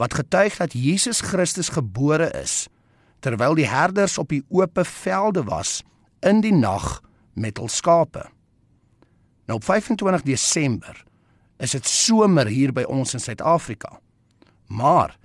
wat 0.00 0.14
getuig 0.16 0.56
dat 0.60 0.76
Jesus 0.76 1.20
Christus 1.20 1.68
gebore 1.72 2.28
is 2.36 2.68
terwyl 3.24 3.56
die 3.56 3.66
herders 3.68 4.18
op 4.20 4.28
die 4.28 4.42
oop 4.48 4.80
velde 4.84 5.42
was 5.48 5.82
in 6.20 6.40
die 6.44 6.52
nag 6.52 7.00
met 7.32 7.56
hul 7.60 7.68
skape. 7.68 8.26
Nou 9.48 9.56
op 9.56 9.64
25 9.64 10.24
Desember 10.28 11.04
is 11.56 11.76
dit 11.76 11.88
somer 11.88 12.46
hier 12.46 12.72
by 12.72 12.84
ons 12.88 13.16
in 13.16 13.24
Suid-Afrika. 13.24 14.00
Maar 14.68 15.16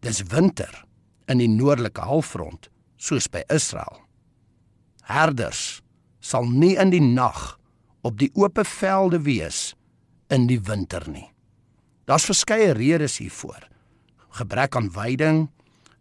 dis 0.00 0.22
winter 0.32 0.84
in 1.28 1.40
die 1.44 1.52
noordelike 1.52 2.00
halfrond 2.00 2.70
soos 2.96 3.28
by 3.28 3.44
Israel. 3.52 4.00
Herders 5.04 5.82
sal 6.26 6.48
nie 6.50 6.74
in 6.80 6.90
die 6.90 7.02
nag 7.02 7.54
op 8.06 8.18
die 8.18 8.30
oop 8.34 8.58
velde 8.66 9.22
wees 9.26 9.74
in 10.32 10.46
die 10.50 10.60
winter 10.66 11.06
nie. 11.10 11.28
Daar's 12.06 12.26
verskeie 12.26 12.72
redes 12.74 13.18
hiervoor. 13.22 13.66
Gebrek 14.38 14.76
aan 14.78 14.90
veiding, 14.94 15.46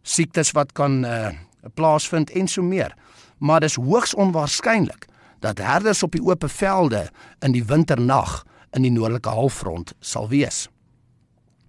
siektes 0.05 0.51
wat 0.57 0.73
kan 0.77 1.03
uh, 1.05 1.33
plaasvind 1.77 2.33
en 2.33 2.49
so 2.49 2.65
meer. 2.65 2.93
Maar 3.37 3.65
dis 3.65 3.77
hoogs 3.81 4.13
onwaarskynlik 4.13 5.07
dat 5.45 5.61
herders 5.61 6.03
op 6.05 6.13
die 6.15 6.23
oop 6.23 6.45
velde 6.49 7.07
in 7.45 7.53
die 7.53 7.65
winternag 7.65 8.43
in 8.75 8.85
die 8.85 8.93
noordelike 8.93 9.29
halfrond 9.29 9.93
sal 9.99 10.29
wees. 10.29 10.65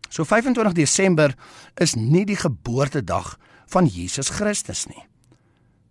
So 0.09 0.25
25 0.25 0.77
Desember 0.77 1.35
is 1.81 1.97
nie 1.97 2.25
die 2.25 2.39
geboortedag 2.39 3.37
van 3.73 3.89
Jesus 3.91 4.31
Christus 4.31 4.87
nie. 4.87 5.03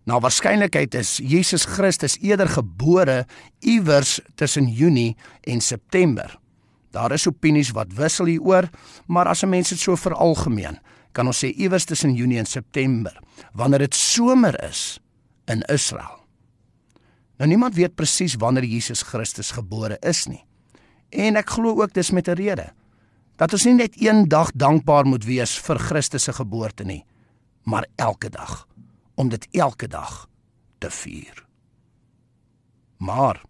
Na 0.05 0.19
waarskynlikheid 0.21 0.93
is 0.99 1.17
Jesus 1.17 1.63
Christus 1.65 2.19
eerder 2.21 2.49
gebore 2.53 3.23
iewers 3.65 4.19
tussen 4.37 4.67
Junie 4.69 5.15
en 5.49 5.61
September. 5.61 6.37
Daar 6.93 7.11
is 7.11 7.25
opinies 7.27 7.71
wat 7.73 7.95
wissel 7.97 8.29
hieroor, 8.29 8.69
maar 9.07 9.27
as 9.27 9.41
'n 9.43 9.49
mens 9.49 9.69
dit 9.69 9.79
so 9.79 9.95
veralgemeen, 9.95 10.79
kan 11.11 11.25
ons 11.27 11.43
sê 11.43 11.49
iewers 11.57 11.85
tussen 11.85 12.13
Junie 12.13 12.37
en 12.37 12.45
September, 12.45 13.19
wanneer 13.53 13.79
dit 13.79 13.95
somer 13.95 14.63
is 14.63 14.99
in 15.45 15.61
Israel. 15.61 16.23
Nou 17.37 17.49
niemand 17.49 17.75
weet 17.75 17.95
presies 17.95 18.35
wanneer 18.35 18.63
Jesus 18.63 19.01
Christus 19.01 19.51
gebore 19.51 19.97
is 19.99 20.25
nie. 20.25 20.45
En 21.09 21.35
ek 21.35 21.49
glo 21.49 21.81
ook 21.81 21.93
dis 21.93 22.11
met 22.11 22.27
'n 22.27 22.33
rede. 22.33 22.73
Dat 23.35 23.53
ons 23.53 23.65
nie 23.65 23.73
net 23.73 24.01
een 24.01 24.27
dag 24.27 24.51
dankbaar 24.51 25.05
moet 25.05 25.25
wees 25.25 25.59
vir 25.59 25.79
Christus 25.79 26.23
se 26.23 26.33
geboorte 26.33 26.83
nie, 26.83 27.05
maar 27.63 27.87
elke 27.95 28.29
dag 28.29 28.67
om 29.15 29.30
dit 29.30 29.47
elke 29.51 29.88
dag 29.88 30.28
te 30.78 30.89
vier. 30.89 31.45
Maar 32.97 33.41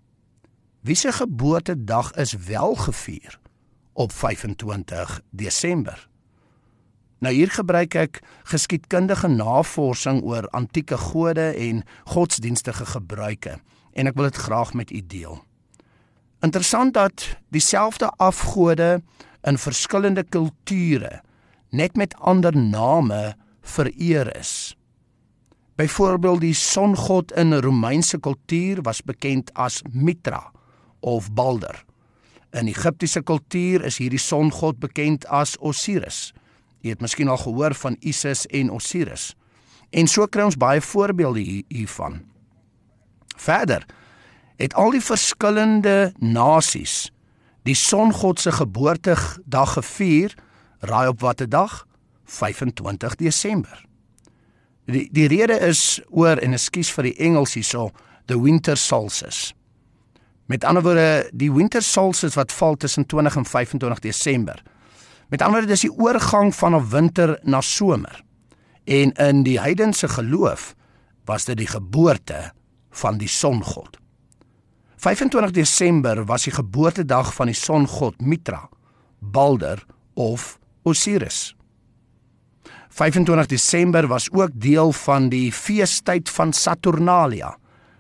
wie 0.82 0.96
se 0.96 1.12
geboortedag 1.12 2.14
is 2.14 2.34
wel 2.34 2.76
gevier 2.76 3.40
op 3.94 4.12
25 4.12 5.22
Desember? 5.30 6.08
Nou 7.18 7.34
hier 7.34 7.52
gebruik 7.52 7.96
ek 7.96 8.20
geskiedkundige 8.44 9.28
navorsing 9.32 10.22
oor 10.24 10.46
antieke 10.54 10.98
gode 10.98 11.54
en 11.56 11.84
godsdienstige 12.14 12.86
gebruike 12.86 13.58
en 13.96 14.12
ek 14.12 14.18
wil 14.20 14.28
dit 14.28 14.42
graag 14.46 14.74
met 14.74 14.92
u 14.92 15.02
deel. 15.02 15.40
Interessant 16.46 16.94
dat 16.94 17.38
dieselfde 17.50 18.12
afgode 18.22 19.02
in 19.42 19.58
verskillende 19.58 20.24
kulture 20.24 21.22
net 21.70 21.96
met 21.96 22.16
ander 22.20 22.58
name 22.58 23.36
vereer 23.62 24.36
is. 24.38 24.76
Byvoorbeeld 25.76 26.40
die 26.40 26.54
songod 26.56 27.34
in 27.36 27.54
Romeinse 27.60 28.18
kultuur 28.20 28.80
was 28.82 29.02
bekend 29.04 29.54
as 29.54 29.82
Mitra 29.92 30.52
of 31.00 31.34
Balder. 31.34 31.84
In 32.56 32.68
Egiptiese 32.72 33.20
kultuur 33.22 33.84
is 33.84 33.98
hierdie 34.00 34.22
songod 34.22 34.80
bekend 34.80 35.28
as 35.28 35.58
Osiris. 35.60 36.32
Jy 36.80 36.94
het 36.94 37.04
miskien 37.04 37.28
al 37.28 37.42
gehoor 37.42 37.76
van 37.76 37.98
Isis 38.00 38.46
en 38.56 38.72
Osiris. 38.72 39.34
En 39.92 40.08
so 40.08 40.24
kry 40.32 40.46
ons 40.48 40.56
baie 40.56 40.80
voorbeelde 40.80 41.44
hiervan. 41.44 42.22
Verder 43.36 43.84
het 44.56 44.78
al 44.80 44.96
die 44.96 45.04
verskillende 45.04 46.14
nasies 46.24 47.10
die 47.68 47.76
songod 47.76 48.40
se 48.40 48.54
geboortedag 48.54 49.74
gevier, 49.74 50.38
raai 50.86 51.10
op 51.10 51.20
watter 51.26 51.50
dag? 51.50 51.82
25 52.24 53.16
Desember. 53.20 53.86
Die 54.86 55.08
die 55.12 55.28
rede 55.28 55.58
is 55.66 56.02
oor 56.14 56.38
en 56.38 56.54
ekskuus 56.54 56.92
vir 56.94 57.10
die 57.10 57.16
Engels 57.26 57.56
hierso, 57.58 57.90
the 58.30 58.38
winter 58.42 58.78
solstice. 58.78 59.54
Met 60.46 60.64
ander 60.64 60.84
woorde, 60.86 61.30
die 61.34 61.50
winter 61.54 61.82
solstice 61.82 62.38
wat 62.38 62.54
val 62.54 62.78
tussen 62.78 63.06
20 63.06 63.36
en 63.36 63.46
25 63.46 64.00
Desember. 64.00 64.62
Met 65.30 65.42
ander 65.42 65.60
woorde, 65.60 65.74
dis 65.74 65.88
die 65.88 65.94
oorgang 65.94 66.54
van 66.56 66.76
'n 66.76 66.90
winter 66.90 67.40
na 67.44 67.62
somer. 67.62 68.24
En 68.84 69.12
in 69.12 69.44
die 69.44 69.60
heidense 69.60 70.08
geloof 70.08 70.76
was 71.26 71.46
dit 71.46 71.58
die 71.58 71.68
geboorte 71.68 72.54
van 72.92 73.18
die 73.18 73.28
songod. 73.28 73.98
25 74.98 75.52
Desember 75.52 76.26
was 76.26 76.44
die 76.44 76.54
geboortedag 76.54 77.34
van 77.34 77.46
die 77.46 77.56
songod 77.56 78.22
Mitra, 78.22 78.70
Balder 79.20 79.86
of 80.14 80.60
Osiris. 80.84 81.55
25 82.96 83.46
Desember 83.46 84.08
was 84.08 84.32
ook 84.32 84.50
deel 84.54 84.92
van 84.92 85.30
die 85.30 85.52
feestyd 85.52 86.30
van 86.32 86.54
Saturnalia 86.54 87.58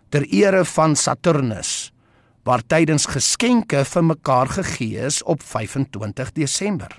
ter 0.10 0.24
ere 0.32 0.62
van 0.66 0.96
Saturnus 0.96 1.92
waar 2.48 2.62
tydens 2.64 3.10
geskenke 3.12 3.82
vir 3.86 4.06
mekaar 4.06 4.48
gegee 4.48 5.02
is 5.04 5.18
op 5.24 5.44
25 5.44 6.32
Desember. 6.32 6.96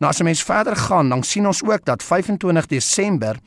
Nou 0.00 0.10
as 0.10 0.18
'n 0.18 0.24
mens 0.24 0.42
verder 0.42 0.76
gaan, 0.76 1.08
dan 1.08 1.22
sien 1.22 1.46
ons 1.46 1.62
ook 1.62 1.84
dat 1.84 2.02
25 2.02 2.66
Desember 2.66 3.38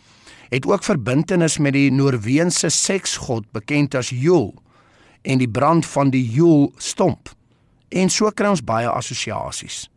het 0.50 0.66
ook 0.66 0.84
verbintenis 0.84 1.58
met 1.58 1.74
die 1.74 1.92
Noorse 1.92 2.70
seksgod 2.70 3.52
bekend 3.52 3.96
as 3.96 4.10
Jul 4.10 4.54
en 5.22 5.38
die 5.38 5.50
brand 5.52 5.86
van 5.86 6.10
die 6.10 6.32
Jul 6.32 6.74
stomp. 6.78 7.30
En 7.90 8.10
so 8.10 8.30
kry 8.30 8.48
ons 8.48 8.64
baie 8.64 8.90
assosiasies. 8.90 9.90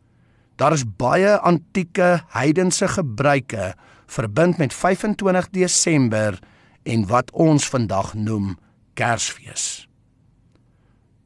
Daar 0.58 0.74
is 0.74 0.82
baie 0.98 1.36
antieke 1.38 2.22
heidense 2.34 2.88
gebruike 2.90 3.74
verbind 4.10 4.58
met 4.58 4.74
25 4.74 5.50
Desember 5.54 6.38
en 6.82 7.06
wat 7.06 7.30
ons 7.30 7.68
vandag 7.68 8.14
noem 8.14 8.56
Kersfees. 8.98 9.86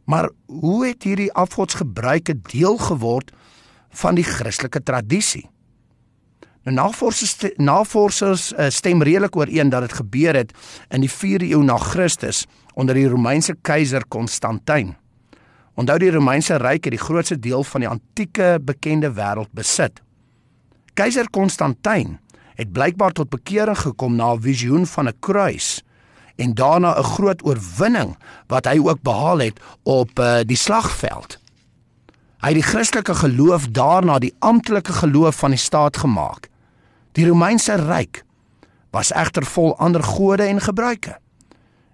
Maar 0.04 0.28
hoe 0.46 0.86
het 0.86 1.02
hierdie 1.02 1.32
afgodsgebruike 1.32 2.34
deel 2.52 2.76
geword 2.76 3.32
van 4.02 4.18
die 4.20 4.26
Christelike 4.26 4.82
tradisie? 4.82 5.46
Nou 6.62 6.76
navorsers 6.76 7.36
navorsers 7.56 8.50
uh, 8.52 8.68
stem 8.68 9.02
redelik 9.02 9.36
ooreen 9.36 9.72
dat 9.72 9.88
dit 9.88 9.92
gebeur 9.92 10.36
het 10.36 10.52
in 10.92 11.00
die 11.02 11.10
4de 11.10 11.48
eeu 11.48 11.62
na 11.64 11.78
Christus 11.80 12.44
onder 12.74 12.94
die 12.94 13.08
Romeinse 13.08 13.56
keiser 13.64 14.04
Konstantin. 14.08 14.92
Onthou 15.74 15.98
die 15.98 16.10
Romeinse 16.12 16.58
ryk 16.60 16.84
het 16.84 16.92
die 16.92 17.00
grootste 17.00 17.38
deel 17.38 17.64
van 17.64 17.80
die 17.80 17.88
antieke 17.88 18.58
bekende 18.60 19.12
wêreld 19.16 19.52
besit. 19.56 20.02
Keiser 20.94 21.30
Konstantin 21.32 22.18
het 22.58 22.72
blykbaar 22.72 23.14
tot 23.16 23.30
bekering 23.32 23.78
gekom 23.78 24.16
na 24.16 24.34
'n 24.34 24.40
visioen 24.40 24.86
van 24.86 25.08
'n 25.08 25.18
kruis 25.20 25.82
en 26.36 26.54
daarna 26.54 26.98
'n 26.98 27.04
groot 27.04 27.44
oorwinning 27.44 28.16
wat 28.46 28.64
hy 28.64 28.78
ook 28.78 29.02
behaal 29.02 29.38
het 29.38 29.60
op 29.82 30.18
uh, 30.18 30.40
die 30.46 30.56
slagveld. 30.56 31.38
Hy 32.42 32.48
het 32.48 32.54
die 32.54 32.70
Christelike 32.72 33.14
geloof 33.14 33.68
daarna 33.70 34.18
die 34.18 34.34
amptelike 34.38 34.92
geloof 34.92 35.36
van 35.36 35.50
die 35.50 35.58
staat 35.58 35.96
gemaak. 35.96 36.48
Die 37.12 37.26
Romeinse 37.26 37.74
ryk 37.74 38.24
was 38.90 39.12
egter 39.12 39.44
vol 39.44 39.76
ander 39.78 40.02
gode 40.02 40.42
en 40.42 40.60
gebruike. 40.60 41.18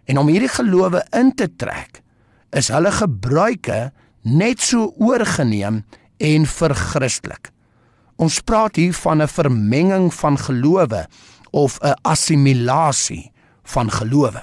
En 0.05 0.19
om 0.19 0.27
hierdie 0.27 0.49
gelowe 0.49 1.07
in 1.11 1.35
te 1.35 1.57
trek, 1.57 2.03
is 2.57 2.71
hulle 2.73 2.93
gebruike 2.93 3.91
net 4.23 4.61
so 4.61 4.93
oorgeneem 4.99 5.83
en 6.19 6.47
verchristelik. 6.47 7.51
Ons 8.19 8.41
praat 8.43 8.77
hier 8.77 8.95
van 8.95 9.23
'n 9.23 9.29
vermenging 9.29 10.15
van 10.15 10.39
gelowe 10.39 11.07
of 11.51 11.79
'n 11.81 11.95
assimilasie 12.03 13.33
van 13.63 13.91
gelowe. 13.91 14.43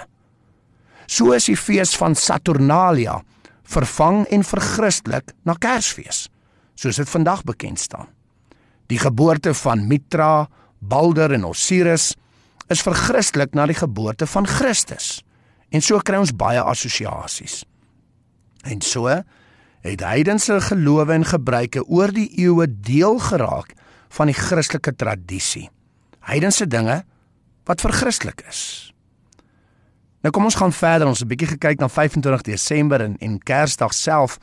So 1.07 1.31
is 1.31 1.45
die 1.45 1.57
fees 1.57 1.95
van 1.95 2.15
Saturnalia 2.15 3.23
vervang 3.63 4.25
en 4.25 4.43
verchristelik 4.43 5.33
na 5.43 5.53
Kersfees, 5.53 6.29
soos 6.75 6.95
dit 6.95 7.09
vandag 7.09 7.43
bekend 7.43 7.79
staan. 7.79 8.07
Die 8.87 8.99
geboorte 8.99 9.53
van 9.53 9.87
Mitra, 9.87 10.47
Balder 10.79 11.31
en 11.31 11.45
Osiris 11.45 12.13
is 12.67 12.81
verchristelik 12.81 13.53
na 13.53 13.65
die 13.65 13.77
geboorte 13.77 14.27
van 14.27 14.47
Christus. 14.47 15.23
En 15.69 15.81
so 15.81 15.99
kry 15.99 16.17
ons 16.21 16.35
baie 16.35 16.61
assosiasies. 16.61 17.63
En 18.65 18.81
so 18.81 19.05
het 19.85 20.01
heidense 20.01 20.57
gelowe 20.61 21.13
en 21.13 21.25
gebruike 21.25 21.83
oor 21.85 22.09
die 22.13 22.29
eeue 22.41 22.65
deel 22.69 23.19
geraak 23.21 23.75
van 24.17 24.31
die 24.31 24.37
Christelike 24.37 24.95
tradisie. 24.97 25.69
Heidense 26.25 26.65
dinge 26.67 27.03
wat 27.69 27.81
verchristelik 27.81 28.41
is. 28.49 28.61
Nou 30.25 30.33
kom 30.33 30.47
ons 30.49 30.57
gaan 30.57 30.73
verder. 30.73 31.07
Ons 31.07 31.19
het 31.19 31.27
'n 31.27 31.29
bietjie 31.29 31.53
gekyk 31.53 31.79
na 31.79 31.89
25 31.89 32.41
Desember 32.41 33.01
en 33.01 33.17
en 33.17 33.37
Kersdag 33.39 33.93
self. 33.93 34.37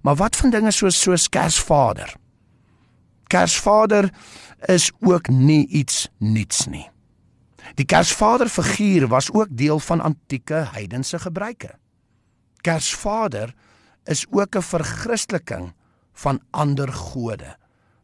Maar 0.00 0.16
wat 0.16 0.36
van 0.36 0.50
dinge 0.50 0.70
soos 0.70 1.00
soos 1.00 1.28
Kersvader? 1.28 2.14
Kersvader 3.26 4.10
is 4.66 4.92
ook 5.00 5.28
nie 5.28 5.66
iets 5.66 6.08
niets 6.18 6.66
nie. 6.66 6.90
Die 7.74 7.84
Kersvader 7.84 8.48
figuur 8.48 9.06
was 9.08 9.32
ook 9.32 9.48
deel 9.50 9.78
van 9.78 10.00
antieke 10.00 10.68
heidense 10.72 11.18
gebruike. 11.18 11.70
Kersvader 12.60 13.54
is 14.04 14.26
ook 14.30 14.56
'n 14.56 14.62
verchristeliking 14.62 15.72
van 16.12 16.40
ander 16.50 16.92
gode. 16.92 17.56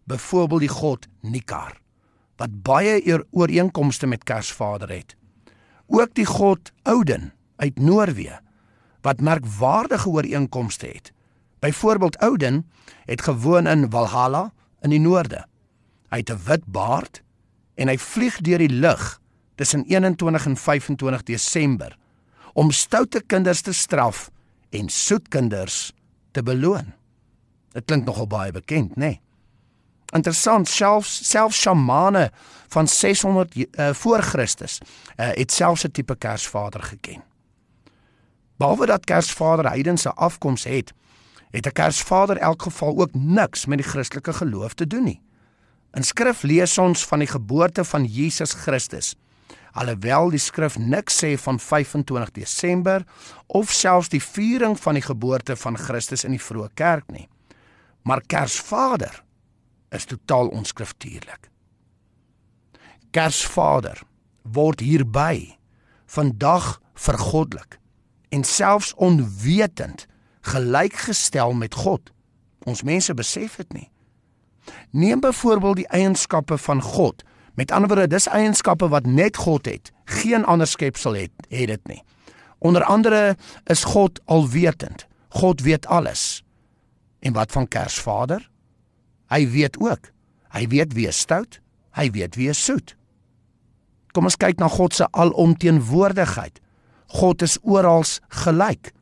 Byvoorbeeld 0.04 0.60
die 0.60 0.68
god 0.68 1.06
Nikar 1.20 1.80
wat 2.36 2.62
baie 2.62 3.24
ooreenkomste 3.30 4.06
met 4.06 4.24
Kersvader 4.24 4.88
het. 4.88 5.16
Ook 5.86 6.14
die 6.14 6.26
god 6.26 6.72
Ouden 6.82 7.32
uit 7.56 7.78
Noorwe 7.78 8.40
wat 9.00 9.20
merkwaardige 9.20 10.08
ooreenkomste 10.08 10.86
het. 10.86 11.12
Byvoorbeeld 11.58 12.18
Ouden 12.18 12.70
het 13.04 13.22
gewoon 13.22 13.66
in 13.66 13.90
Valhalla 13.90 14.52
in 14.80 14.90
die 14.90 15.00
noorde. 15.00 15.46
Hy 16.10 16.18
het 16.18 16.30
'n 16.30 16.42
wit 16.44 16.64
baard 16.66 17.22
en 17.74 17.88
hy 17.88 17.98
vlieg 17.98 18.40
deur 18.40 18.58
die 18.58 18.70
lug 18.70 19.20
tussen 19.54 19.84
21 19.84 20.46
en 20.46 20.56
25 20.56 21.22
Desember 21.22 21.96
om 22.52 22.70
stoute 22.70 23.22
kinders 23.26 23.60
te 23.60 23.72
straf 23.72 24.30
en 24.70 24.88
soet 24.88 25.28
kinders 25.28 25.92
te 26.30 26.42
beloon. 26.42 26.92
Dit 27.72 27.84
klink 27.84 28.04
nogal 28.04 28.26
baie 28.26 28.52
bekend, 28.52 28.96
nê? 28.96 28.96
Nee? 28.96 29.20
Interessant, 30.14 30.68
selfs 30.68 31.16
selfs 31.28 31.60
shamane 31.60 32.30
van 32.68 32.88
600 32.88 33.56
uh, 33.56 33.90
voor 33.92 34.22
Christus 34.22 34.78
uh, 34.80 35.32
het 35.34 35.52
selfs 35.52 35.84
'n 35.84 35.90
tipe 35.90 36.16
Kersvader 36.16 36.82
geken. 36.82 37.22
Behalwe 38.56 38.86
dat 38.86 39.04
Kersvader 39.04 39.68
heidense 39.68 40.12
afkoms 40.12 40.64
het, 40.64 40.92
het 41.50 41.66
'n 41.66 41.72
Kersvader 41.72 42.36
elk 42.36 42.62
geval 42.62 42.98
ook 42.98 43.14
niks 43.14 43.66
met 43.66 43.78
die 43.78 43.86
Christelike 43.86 44.32
geloof 44.32 44.74
te 44.74 44.86
doen 44.86 45.04
nie. 45.04 45.20
In 45.92 46.02
Skrif 46.02 46.42
lees 46.42 46.78
ons 46.78 47.06
van 47.06 47.18
die 47.18 47.28
geboorte 47.28 47.84
van 47.84 48.04
Jesus 48.04 48.52
Christus 48.52 49.14
alhoewel 49.76 50.30
die 50.32 50.40
skrif 50.40 50.78
niks 50.80 51.20
sê 51.22 51.34
van 51.40 51.60
25 51.60 52.32
Desember 52.38 53.04
of 53.46 53.72
selfs 53.72 54.10
die 54.12 54.22
viering 54.22 54.76
van 54.80 54.98
die 54.98 55.04
geboorte 55.04 55.56
van 55.56 55.78
Christus 55.78 56.24
in 56.24 56.36
die 56.36 56.42
vroeë 56.42 56.72
kerk 56.74 57.10
nie. 57.12 57.28
Maar 58.06 58.22
Kersvader 58.26 59.22
is 59.94 60.08
totaal 60.08 60.48
onskriftuurlik. 60.48 61.50
Kersvader 63.10 64.02
word 64.42 64.80
hierby 64.80 65.56
vandag 66.06 66.76
vergoddelik 66.94 67.78
en 68.28 68.44
selfs 68.44 68.94
onwetend 68.94 70.06
gelykgestel 70.46 71.52
met 71.52 71.74
God. 71.74 72.12
Ons 72.66 72.82
mense 72.82 73.14
besef 73.14 73.56
dit 73.56 73.72
nie. 73.72 73.88
Neem 74.90 75.20
byvoorbeeld 75.20 75.82
die 75.82 75.90
eienskappe 75.94 76.58
van 76.58 76.82
God 76.82 77.22
Met 77.56 77.70
ander 77.72 77.88
woorde, 77.88 78.06
dis 78.12 78.28
eienskappe 78.28 78.88
wat 78.92 79.06
net 79.06 79.36
God 79.36 79.64
het. 79.64 79.92
Geen 80.04 80.44
ander 80.44 80.66
skepsel 80.66 81.16
het 81.16 81.32
het 81.48 81.66
dit 81.66 81.86
nie. 81.88 82.02
Onder 82.58 82.84
andere 82.84 83.36
is 83.64 83.84
God 83.84 84.20
alwetend. 84.24 85.06
God 85.28 85.60
weet 85.60 85.86
alles. 85.86 86.44
En 87.18 87.32
wat 87.32 87.52
van 87.52 87.68
Kersvader? 87.68 88.50
Hy 89.28 89.48
weet 89.50 89.80
ook. 89.80 90.12
Hy 90.52 90.66
weet 90.68 90.92
wie 90.92 91.08
is 91.08 91.18
stout, 91.18 91.60
hy 91.96 92.10
weet 92.10 92.36
wie 92.36 92.48
is 92.48 92.64
soet. 92.64 92.94
Kom 94.16 94.28
ons 94.28 94.38
kyk 94.40 94.60
na 94.60 94.68
God 94.72 94.94
se 94.96 95.08
alomteenwoordigheid. 95.10 96.60
God 97.06 97.42
is 97.42 97.58
oral 97.62 98.04
gelyk. 98.28 98.92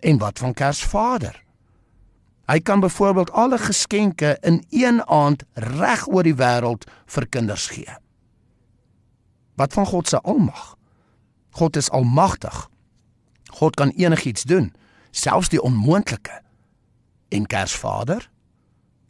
En 0.00 0.18
wat 0.18 0.38
van 0.38 0.54
Kersvader? 0.54 1.43
Hy 2.46 2.60
kan 2.60 2.80
byvoorbeeld 2.80 3.30
alle 3.32 3.58
geskenke 3.58 4.36
in 4.40 4.64
een 4.70 5.06
aand 5.06 5.44
reg 5.52 6.06
oor 6.08 6.22
die 6.22 6.36
wêreld 6.36 6.84
vir 7.06 7.26
kinders 7.28 7.66
gee. 7.72 7.96
Wat 9.56 9.72
van 9.72 9.86
God 9.86 10.08
se 10.08 10.20
almag? 10.20 10.76
God 11.50 11.76
is 11.76 11.90
almagtig. 11.90 12.68
God 13.54 13.76
kan 13.76 13.88
enigiets 13.96 14.42
doen, 14.42 14.72
selfs 15.10 15.48
die 15.48 15.62
onmoontlike. 15.62 16.42
En 17.28 17.46
Kersvader? 17.46 18.30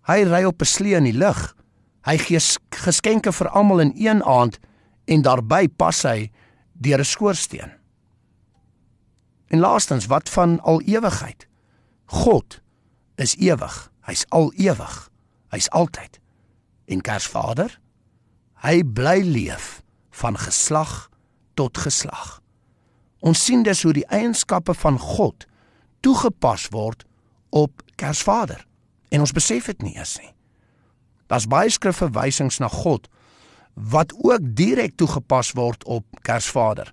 Hy 0.05 0.23
ry 0.23 0.45
op 0.45 0.61
'n 0.61 0.65
slee 0.65 0.95
in 0.95 1.05
die 1.05 1.19
lug. 1.19 1.57
Hy 2.05 2.19
gee 2.19 2.41
geskenke 2.71 3.33
vir 3.33 3.49
almal 3.49 3.81
in 3.81 3.93
een 3.97 4.23
aand 4.25 4.59
en 5.05 5.23
daarbey 5.23 5.69
pas 5.69 6.03
hy 6.03 6.31
deur 6.73 6.99
'n 6.99 7.05
skoorsteen. 7.05 7.73
En 9.49 9.59
laastens, 9.59 10.07
wat 10.07 10.29
van 10.29 10.61
al 10.61 10.81
ewigheid? 10.81 11.49
God 12.05 12.64
is 13.15 13.37
ewig. 13.37 13.93
Hy's 14.05 14.25
al 14.29 14.53
ewig. 14.57 15.11
Hy's 15.49 15.69
altyd. 15.69 16.21
En 16.85 17.01
Kersvader, 17.01 17.81
hy 18.65 18.83
bly 18.85 19.21
leef 19.25 19.83
van 20.11 20.37
geslag 20.39 21.09
tot 21.55 21.79
geslag. 21.79 22.41
Ons 23.25 23.45
sien 23.45 23.63
dus 23.65 23.83
hoe 23.83 23.95
die 23.97 24.07
eienskappe 24.13 24.75
van 24.77 24.99
God 25.01 25.47
toegepas 26.05 26.69
word 26.75 27.07
op 27.55 27.81
Kersvader 27.97 28.67
en 29.09 29.23
ons 29.25 29.33
besef 29.33 29.71
dit 29.71 29.83
nie 29.87 29.95
eens 29.97 30.19
nie. 30.21 30.33
Daar's 31.31 31.49
baie 31.49 31.71
skrifverwysings 31.73 32.61
na 32.61 32.69
God 32.69 33.09
wat 33.75 34.13
ook 34.21 34.45
direk 34.59 34.99
toegepas 35.01 35.55
word 35.57 35.85
op 35.91 36.05
Kersvader. 36.27 36.93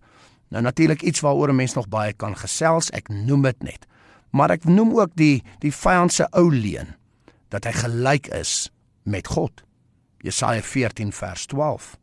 Nou 0.50 0.64
natuurlik 0.64 1.02
iets 1.02 1.20
waaroor 1.20 1.50
'n 1.50 1.56
mens 1.56 1.74
nog 1.74 1.88
baie 1.88 2.14
kan 2.14 2.38
gesels, 2.38 2.90
ek 2.90 3.10
noem 3.10 3.42
dit 3.42 3.64
net 3.64 3.86
maar 4.32 4.54
ek 4.56 4.68
noem 4.68 4.96
ook 4.98 5.16
die 5.20 5.44
die 5.64 5.74
vyand 5.76 6.14
se 6.14 6.28
ou 6.32 6.48
leuen 6.52 6.96
dat 7.52 7.68
hy 7.68 7.74
gelyk 7.84 8.30
is 8.36 8.72
met 9.04 9.28
God. 9.28 9.64
Jesaja 10.24 10.62
14 10.64 11.12
vers 11.12 11.46
12. 11.52 11.98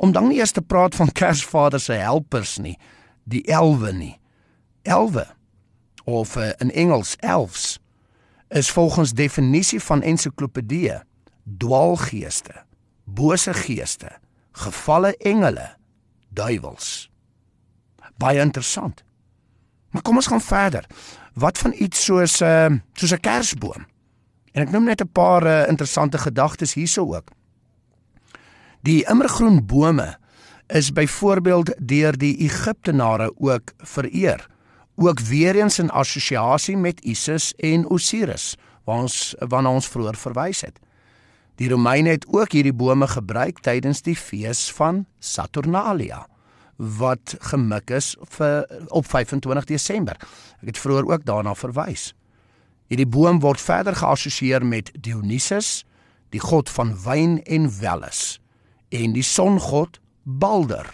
Om 0.00 0.12
dan 0.12 0.30
nie 0.30 0.40
eers 0.40 0.56
te 0.56 0.62
praat 0.62 0.94
van 0.96 1.12
Kersvader 1.12 1.80
se 1.80 1.92
helpers 1.92 2.56
nie, 2.58 2.78
die 3.24 3.44
elwe 3.46 3.92
nie. 3.92 4.16
Elwe 4.82 5.26
of 6.08 6.36
uh, 6.36 6.50
in 6.58 6.72
Engels 6.72 7.16
elves 7.20 7.78
is 8.48 8.70
volgens 8.70 9.12
definisie 9.12 9.80
van 9.80 10.02
ensiklopedie 10.02 10.96
dwaalgeeste, 11.58 12.64
bose 13.04 13.54
geeste, 13.54 14.10
gevalle 14.52 15.14
engele, 15.16 15.76
duiwels. 16.28 17.10
Baie 18.18 18.40
interessant. 18.40 19.04
Maar 19.90 20.02
kom 20.02 20.18
ons 20.20 20.26
gaan 20.26 20.42
verder. 20.42 20.86
Wat 21.34 21.58
van 21.58 21.74
iets 21.76 22.04
soos 22.04 22.40
'n 22.40 22.44
uh, 22.44 22.78
soos 22.92 23.12
'n 23.12 23.20
kersboom? 23.20 23.86
En 24.52 24.62
ek 24.62 24.70
noem 24.70 24.84
net 24.84 25.00
'n 25.00 25.12
paar 25.12 25.46
uh, 25.46 25.68
interessante 25.68 26.18
gedagtes 26.18 26.74
hierso 26.74 27.14
ook. 27.14 27.28
Die 28.82 29.04
immergroen 29.08 29.66
bome 29.66 30.18
is 30.66 30.92
byvoorbeeld 30.92 31.74
deur 31.78 32.18
die 32.18 32.36
Egiptenare 32.36 33.32
ook 33.36 33.72
vereer. 33.78 34.46
Ook 34.96 35.20
weer 35.20 35.56
eens 35.56 35.78
in 35.78 35.90
assosiasie 35.90 36.76
met 36.76 37.00
Isis 37.00 37.54
en 37.56 37.86
Osiris, 37.88 38.56
waar 38.84 38.98
ons 38.98 39.34
waarna 39.38 39.70
ons 39.70 39.88
vroeër 39.88 40.16
verwys 40.16 40.60
het. 40.60 40.78
Die 41.54 41.68
Romeine 41.68 42.08
het 42.08 42.26
ook 42.26 42.52
hierdie 42.52 42.72
bome 42.72 43.06
gebruik 43.06 43.58
tydens 43.58 44.02
die 44.02 44.16
fees 44.16 44.72
van 44.72 45.06
Saturnalia 45.18 46.26
wat 46.80 47.34
gemik 47.52 47.90
is 47.90 48.14
vir 48.36 48.64
op 48.88 49.06
25 49.06 49.64
Desember. 49.68 50.16
Ek 50.64 50.72
het 50.72 50.80
vroeër 50.80 51.10
ook 51.12 51.24
daarna 51.28 51.54
verwys. 51.54 52.10
Hierdie 52.88 53.06
boom 53.06 53.40
word 53.44 53.60
verder 53.60 53.94
geassosieer 53.94 54.64
met 54.66 54.90
Dionysus, 54.96 55.84
die 56.32 56.40
god 56.40 56.70
van 56.70 56.94
wyn 57.04 57.38
en 57.44 57.68
welles, 57.80 58.40
en 58.88 59.12
die 59.12 59.26
songod 59.26 60.00
Balder, 60.24 60.86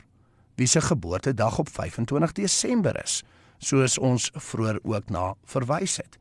wie 0.56 0.66
se 0.66 0.80
geboortedag 0.80 1.58
op 1.58 1.68
25 1.68 2.32
Desember 2.32 2.96
is, 3.02 3.22
soos 3.58 3.98
ons 3.98 4.30
vroeër 4.34 4.80
ook 4.82 5.10
na 5.10 5.34
verwys 5.44 5.96
het. 6.02 6.18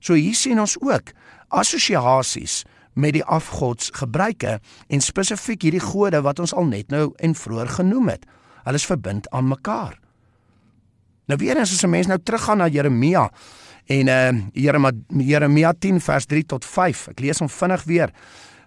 So 0.00 0.14
hier 0.14 0.34
sien 0.34 0.60
ons 0.60 0.76
ook 0.80 1.12
assosiasies 1.48 2.62
met 2.98 3.14
die 3.14 3.24
afgodsgebruike 3.24 4.58
en 4.88 5.02
spesifiek 5.02 5.62
hierdie 5.66 5.82
gode 5.82 6.20
wat 6.26 6.38
ons 6.42 6.54
al 6.54 6.66
net 6.70 6.90
nou 6.94 7.12
en 7.16 7.34
vroeër 7.34 7.78
genoem 7.78 8.14
het. 8.14 8.26
Hulle 8.68 8.76
is 8.76 8.86
verbind 8.86 9.30
aan 9.32 9.48
mekaar. 9.48 9.94
Nou 11.28 11.38
weer 11.40 11.56
eens 11.56 11.72
as 11.72 11.84
'n 11.84 11.90
mens 11.90 12.06
nou 12.06 12.18
teruggaan 12.22 12.58
na 12.58 12.68
Jeremia 12.68 13.30
en 13.86 14.06
uh 14.08 14.42
Jeremia, 14.52 14.92
Jeremia 15.08 15.72
10 15.78 16.00
vers 16.00 16.26
3 16.26 16.46
tot 16.46 16.64
5. 16.64 17.08
Ek 17.08 17.20
lees 17.20 17.38
hom 17.38 17.48
vinnig 17.48 17.84
weer. 17.84 18.12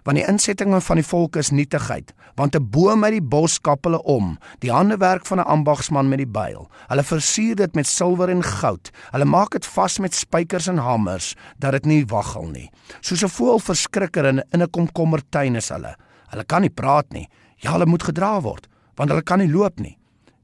Want 0.02 0.16
die 0.16 0.26
insettinge 0.26 0.80
van 0.80 0.96
die 0.96 1.06
volk 1.06 1.36
is 1.36 1.50
nietigheid 1.50 2.12
want 2.34 2.56
'n 2.56 2.70
boom 2.70 3.04
uit 3.04 3.12
die 3.12 3.28
bos 3.28 3.60
kap 3.60 3.84
hulle 3.84 4.02
om 4.02 4.38
die 4.58 4.72
handewerk 4.72 5.26
van 5.26 5.38
'n 5.38 5.46
ambagsman 5.46 6.08
met 6.08 6.18
die 6.18 6.26
byl. 6.26 6.70
Hulle 6.88 7.02
versier 7.02 7.54
dit 7.54 7.74
met 7.74 7.86
silwer 7.86 8.28
en 8.28 8.42
goud. 8.42 8.90
Hulle 9.10 9.24
maak 9.24 9.50
dit 9.50 9.66
vas 9.66 9.98
met 9.98 10.14
spykers 10.14 10.66
en 10.66 10.78
hamers 10.78 11.36
dat 11.58 11.72
dit 11.72 11.84
nie 11.84 12.06
waggel 12.06 12.46
nie. 12.46 12.70
Soos 13.00 13.22
'n 13.22 13.28
voël 13.28 13.58
verskrikker 13.58 14.24
in 14.24 14.42
'n 14.62 14.70
komkommertuin 14.70 15.56
is 15.56 15.68
hulle. 15.68 15.96
Hulle 16.28 16.44
kan 16.44 16.60
nie 16.60 16.70
praat 16.70 17.12
nie. 17.12 17.28
Ja 17.56 17.72
hulle 17.72 17.86
moet 17.86 18.02
gedra 18.02 18.40
word 18.40 18.66
want 18.96 19.10
hulle 19.10 19.22
kan 19.22 19.38
nie 19.38 19.50
loop 19.50 19.80
nie 19.80 19.98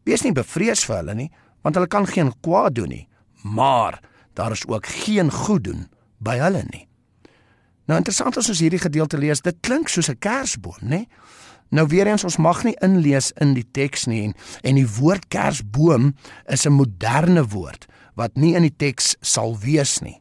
wees 0.04 0.24
nie 0.24 0.32
bevrees 0.32 0.84
vir 0.84 0.96
hulle 1.02 1.14
nie 1.14 1.30
want 1.62 1.74
hulle 1.74 1.88
kan 1.88 2.06
geen 2.06 2.32
kwaad 2.40 2.74
doen 2.74 2.88
nie 2.88 3.08
maar 3.42 4.00
daar 4.34 4.52
is 4.52 4.66
ook 4.66 4.87
geen 4.87 5.30
goed 5.30 5.64
doen 5.64 5.88
by 6.18 6.38
hulle 6.38 6.64
nie 6.72 6.88
Nou 7.88 7.96
interessant 7.96 8.37
as 8.37 8.50
ons 8.52 8.61
hierdie 8.61 8.82
gedeelte 8.82 9.16
lees, 9.16 9.40
dit 9.40 9.56
klink 9.64 9.88
soos 9.88 10.11
'n 10.11 10.20
kersboom, 10.20 10.76
né? 10.82 11.06
Nou 11.70 11.87
weer 11.87 12.06
eens 12.06 12.24
ons 12.24 12.37
mag 12.37 12.64
nie 12.64 12.76
inlees 12.80 13.32
in 13.40 13.54
die 13.54 13.66
teks 13.72 14.06
nie 14.06 14.24
en 14.24 14.34
en 14.62 14.74
die 14.74 14.88
woord 14.88 15.28
kersboom 15.28 16.14
is 16.46 16.66
'n 16.66 16.72
moderne 16.72 17.48
woord 17.48 17.87
wat 18.14 18.37
nie 18.37 18.54
in 18.54 18.62
die 18.62 18.76
teks 18.76 19.16
sal 19.20 19.58
wees 19.58 20.00
nie. 20.00 20.20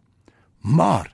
Maar 0.62 1.14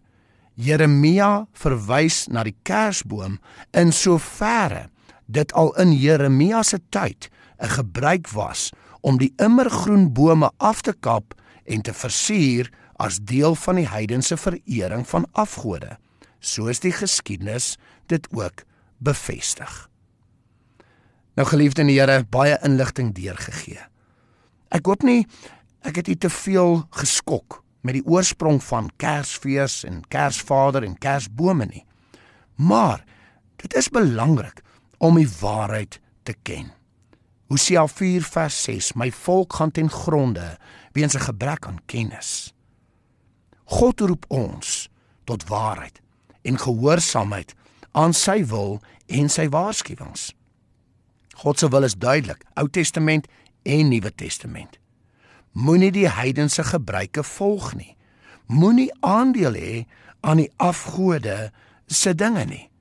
Jeremia 0.55 1.47
verwys 1.53 2.27
na 2.27 2.43
die 2.43 2.55
kersboom 2.63 3.39
in 3.71 3.91
soverre 3.91 4.89
dit 5.25 5.53
al 5.53 5.75
in 5.79 5.93
Jeremia 5.93 6.63
se 6.63 6.79
tyd 6.89 7.29
'n 7.59 7.67
gebruik 7.67 8.27
was 8.29 8.71
om 9.01 9.17
die 9.17 9.33
immergroen 9.37 10.13
bome 10.13 10.51
af 10.57 10.81
te 10.81 10.93
kap 10.93 11.33
en 11.65 11.81
te 11.81 11.93
versier 11.93 12.71
as 12.95 13.19
deel 13.19 13.55
van 13.55 13.75
die 13.75 13.87
heidense 13.87 14.37
verering 14.37 15.07
van 15.07 15.27
afgode 15.31 15.97
soos 16.39 16.79
die 16.79 16.91
geskiedenis 16.91 17.77
dit 18.11 18.27
ook 18.31 18.63
bevestig. 18.97 19.89
Nou 21.35 21.47
geliefde 21.47 21.81
in 21.81 21.89
die 21.89 21.99
Here, 21.99 22.23
baie 22.29 22.57
inligting 22.63 23.13
deurgegee. 23.15 23.81
Ek 24.69 24.85
hoop 24.85 25.03
nie 25.03 25.25
ek 25.83 25.99
het 25.99 26.07
u 26.07 26.15
te 26.15 26.29
veel 26.31 26.85
geskok 26.95 27.59
met 27.83 27.97
die 27.97 28.05
oorsprong 28.07 28.61
van 28.63 28.87
Kersfees 28.97 29.81
en 29.83 30.03
Kersvader 30.07 30.85
en 30.87 30.95
Kersbome 30.95 31.67
nie. 31.67 31.83
Maar 32.55 33.03
dit 33.59 33.75
is 33.75 33.91
belangrik 33.91 34.62
om 35.03 35.19
die 35.19 35.27
waarheid 35.39 35.99
te 36.23 36.35
ken. 36.47 36.71
Hosea 37.51 37.87
4 37.87 38.23
vers 38.23 38.63
6: 38.63 38.93
My 38.93 39.11
volk 39.11 39.53
gaan 39.53 39.71
ten 39.71 39.89
gronde 39.89 40.57
weens 40.91 41.15
'n 41.15 41.27
gebrek 41.27 41.65
aan 41.67 41.81
kennis. 41.85 42.53
God 43.63 43.99
roep 43.99 44.25
ons 44.27 44.89
tot 45.23 45.47
waarheid 45.47 46.01
en 46.41 46.59
gehoorsaamheid 46.59 47.53
aan 47.91 48.13
sy 48.13 48.45
wil 48.45 48.81
en 49.05 49.29
sy 49.29 49.49
waarskuwings. 49.49 50.33
God 51.33 51.59
se 51.59 51.69
wil 51.69 51.83
is 51.83 51.95
duidelik, 51.95 52.43
Ou 52.53 52.69
Testament 52.69 53.27
en 53.61 53.87
Nuwe 53.87 54.15
Testament. 54.15 54.77
Moenie 55.51 55.91
die 55.91 56.09
heidense 56.09 56.63
gebruike 56.63 57.23
volg 57.23 57.73
nie. 57.75 57.97
Moenie 58.45 58.91
aandeel 58.99 59.53
hê 59.53 59.85
aan 60.19 60.37
die 60.37 60.51
afgode 60.57 61.51
se 61.85 62.15
dinge 62.15 62.45
nie. 62.45 62.72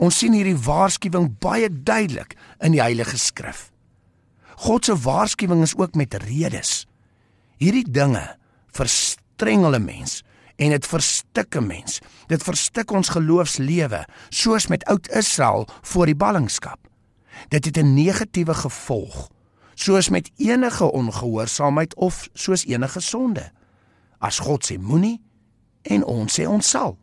Ons 0.00 0.16
sien 0.22 0.32
hierdie 0.32 0.56
waarskuwing 0.56 1.28
baie 1.44 1.68
duidelik 1.68 2.32
in 2.64 2.72
die 2.72 2.80
Heilige 2.80 3.18
Skrif. 3.20 3.68
God 4.64 4.88
se 4.88 4.96
waarskuwing 4.96 5.60
is 5.64 5.76
ook 5.76 5.94
met 5.94 6.16
redes. 6.24 6.86
Hierdie 7.60 7.84
dinge 7.84 8.24
verstrengel 8.72 9.76
'n 9.76 9.84
mens 9.84 10.22
en 10.56 10.70
dit 10.70 10.86
verstik 10.86 11.56
'n 11.56 11.66
mens. 11.66 12.00
Dit 12.28 12.42
verstik 12.42 12.90
ons 12.90 13.08
geloofslewe, 13.08 14.06
soos 14.28 14.66
met 14.66 14.84
oud 14.84 15.08
Israel 15.08 15.68
voor 15.82 16.06
die 16.06 16.16
ballingskap. 16.16 16.78
Dit 17.48 17.64
het 17.64 17.76
'n 17.76 17.94
negatiewe 17.94 18.54
gevolg, 18.54 19.28
soos 19.74 20.08
met 20.08 20.30
enige 20.36 20.92
ongehoorsaamheid 20.92 21.94
of 21.94 22.28
soos 22.32 22.64
enige 22.64 23.00
sonde. 23.00 23.52
As 24.18 24.38
God 24.38 24.64
sê 24.64 24.78
moenie 24.78 25.20
en 25.82 26.04
ons 26.04 26.40
sê 26.40 26.46
ons 26.46 26.68
sal. 26.68 26.98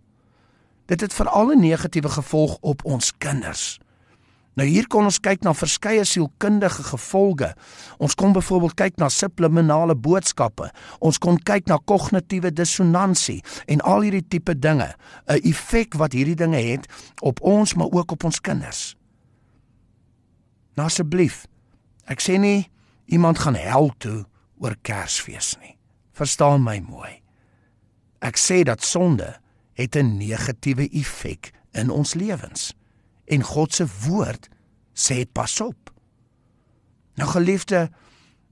Dit 0.88 1.02
het 1.02 1.13
veral 1.13 1.52
'n 1.52 1.60
negatiewe 1.60 2.10
gevolg 2.10 2.58
op 2.62 2.86
ons 2.86 3.12
kinders. 3.17 3.78
Nou 4.58 4.65
hier 4.65 4.88
kon 4.89 5.06
ons 5.06 5.19
kyk 5.21 5.43
na 5.45 5.52
verskeie 5.54 6.02
sielkundige 6.08 6.84
gevolge. 6.84 7.52
Ons 8.02 8.15
kon 8.17 8.34
byvoorbeeld 8.34 8.73
kyk 8.80 8.95
na 8.97 9.10
subliminale 9.13 9.95
boodskappe. 9.95 10.71
Ons 11.00 11.19
kon 11.21 11.38
kyk 11.38 11.69
na 11.69 11.78
kognitiewe 11.78 12.50
dissonansie 12.54 13.43
en 13.69 13.84
al 13.86 14.08
hierdie 14.08 14.26
tipe 14.28 14.56
dinge, 14.60 14.95
'n 15.28 15.41
effek 15.43 15.93
wat 15.93 16.13
hierdie 16.13 16.36
dinge 16.36 16.58
het 16.58 16.88
op 17.21 17.41
ons 17.41 17.73
maar 17.73 17.91
ook 17.91 18.12
op 18.12 18.23
ons 18.23 18.41
kinders. 18.41 18.95
Nou 20.76 20.88
asseblief, 20.88 21.45
ek 22.06 22.21
sê 22.21 22.39
nie 22.39 22.69
iemand 23.06 23.39
gaan 23.39 23.56
hel 23.56 23.91
toe 23.97 24.26
oor 24.60 24.76
Kersfees 24.82 25.56
nie. 25.62 25.78
Verstaan 26.13 26.63
my 26.63 26.80
mooi. 26.80 27.21
Ek 28.21 28.38
sê 28.38 28.63
dat 28.63 28.84
sonde 28.84 29.38
het 29.77 29.95
'n 29.95 30.17
negatiewe 30.17 30.89
effek 30.89 31.51
in 31.71 31.89
ons 31.89 32.13
lewens 32.13 32.73
en 33.25 33.43
God 33.43 33.73
se 33.73 33.85
woord 34.07 34.49
sê 34.93 35.25
pas 35.31 35.61
op. 35.61 35.93
Nou 37.15 37.29
geliefde, 37.29 37.91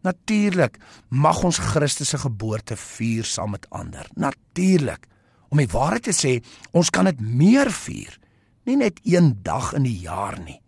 natuurlik 0.01 0.77
mag 1.09 1.43
ons 1.43 1.57
Christus 1.57 2.09
se 2.09 2.17
geboorte 2.17 2.75
vier 2.75 3.23
saam 3.23 3.49
met 3.49 3.69
ander. 3.69 4.09
Natuurlik. 4.13 5.07
Om 5.49 5.57
die 5.57 5.71
waarheid 5.71 6.03
te 6.03 6.13
sê, 6.13 6.43
ons 6.71 6.89
kan 6.89 7.05
dit 7.05 7.19
meer 7.19 7.71
vier, 7.71 8.19
nie 8.65 8.77
net 8.77 8.99
een 9.03 9.39
dag 9.41 9.73
in 9.73 9.83
die 9.83 9.99
jaar 9.99 10.39
nie. 10.39 10.61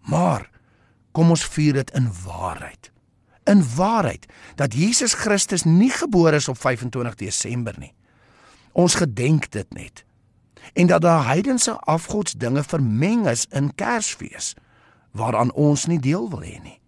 Maar 0.00 0.50
kom 1.12 1.30
ons 1.30 1.44
vier 1.44 1.72
dit 1.72 1.90
in 1.90 2.12
waarheid. 2.24 2.92
In 3.44 3.64
waarheid 3.74 4.26
dat 4.54 4.74
Jesus 4.74 5.14
Christus 5.14 5.64
nie 5.64 5.90
gebore 5.90 6.36
is 6.36 6.48
op 6.48 6.58
25 6.60 7.14
Desember 7.14 7.78
nie. 7.78 7.94
Ons 8.72 8.94
gedenk 8.94 9.50
dit 9.50 9.74
net 9.74 10.04
en 10.72 10.86
dat 10.86 11.02
daar 11.02 11.26
heidense 11.26 11.74
afgodsdinge 11.90 12.62
vermeng 12.64 13.26
is 13.28 13.46
in 13.50 13.74
Kersfees 13.74 14.54
waaraan 15.10 15.52
ons 15.52 15.86
nie 15.86 16.00
deel 16.00 16.30
wil 16.30 16.40
hê 16.40 16.56
nie. 16.62 16.78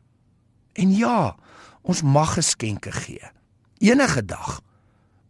En 0.73 0.95
ja, 0.97 1.37
ons 1.83 2.03
mag 2.03 2.35
geskenke 2.39 2.93
gee 2.93 3.33
enige 3.85 4.25
dag, 4.25 4.63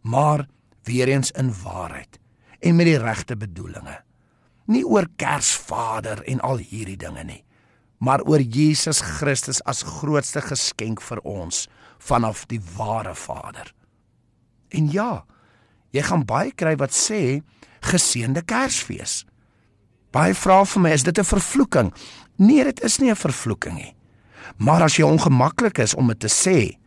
maar 0.01 0.47
weer 0.83 1.09
eens 1.09 1.31
in 1.31 1.55
waarheid 1.63 2.19
en 2.61 2.77
met 2.77 2.87
die 2.87 2.99
regte 2.99 3.37
bedoelings. 3.37 4.03
Nie 4.65 4.85
oor 4.87 5.09
Kersvader 5.17 6.23
en 6.25 6.41
al 6.41 6.63
hierdie 6.63 6.97
dinge 6.97 7.25
nie, 7.25 7.43
maar 7.99 8.23
oor 8.25 8.41
Jesus 8.41 9.01
Christus 9.01 9.61
as 9.69 9.83
grootste 9.83 10.41
geskenk 10.41 11.03
vir 11.05 11.21
ons 11.21 11.67
vanaf 11.99 12.47
die 12.49 12.61
ware 12.77 13.15
Vader. 13.15 13.75
En 14.69 14.89
ja, 14.93 15.25
jy 15.95 16.03
gaan 16.03 16.25
baie 16.27 16.53
kry 16.53 16.75
wat 16.81 16.95
sê 16.95 17.43
geseënde 17.85 18.43
Kersfees. 18.49 19.23
Baie 20.15 20.35
vra 20.35 20.63
vir 20.67 20.83
my, 20.83 20.91
is 20.91 21.03
dit 21.03 21.19
'n 21.19 21.25
vervloeking? 21.25 21.93
Nee, 22.39 22.65
dit 22.65 22.81
is 22.83 22.99
nie 22.99 23.11
'n 23.11 23.17
vervloeking 23.17 23.75
nie. 23.75 23.95
Maar 24.59 24.83
as 24.83 24.97
jy 24.97 25.05
ongemaklik 25.05 25.79
is 25.79 25.95
om 25.95 26.09
dit 26.09 26.21
te 26.21 26.29
sê, 26.29 26.79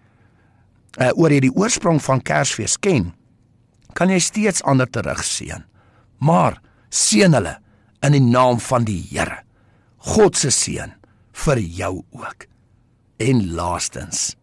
uh, 0.99 1.11
oor 1.15 1.31
jy 1.31 1.39
die 1.39 1.55
oorsprong 1.55 2.01
van 2.01 2.21
Kersfees 2.21 2.77
ken, 2.77 3.13
kan 3.93 4.09
jy 4.09 4.19
steeds 4.19 4.63
ander 4.63 4.87
terugseën. 4.87 5.63
Maar 6.19 6.61
seën 6.89 7.33
hulle 7.33 7.57
in 8.01 8.11
die 8.11 8.21
naam 8.21 8.59
van 8.59 8.83
die 8.83 9.01
Here. 9.09 9.43
God 9.97 10.37
se 10.37 10.49
seën 10.49 10.93
vir 11.31 11.57
jou 11.57 12.03
ook. 12.11 12.45
En 13.19 13.53
laastens, 13.53 14.35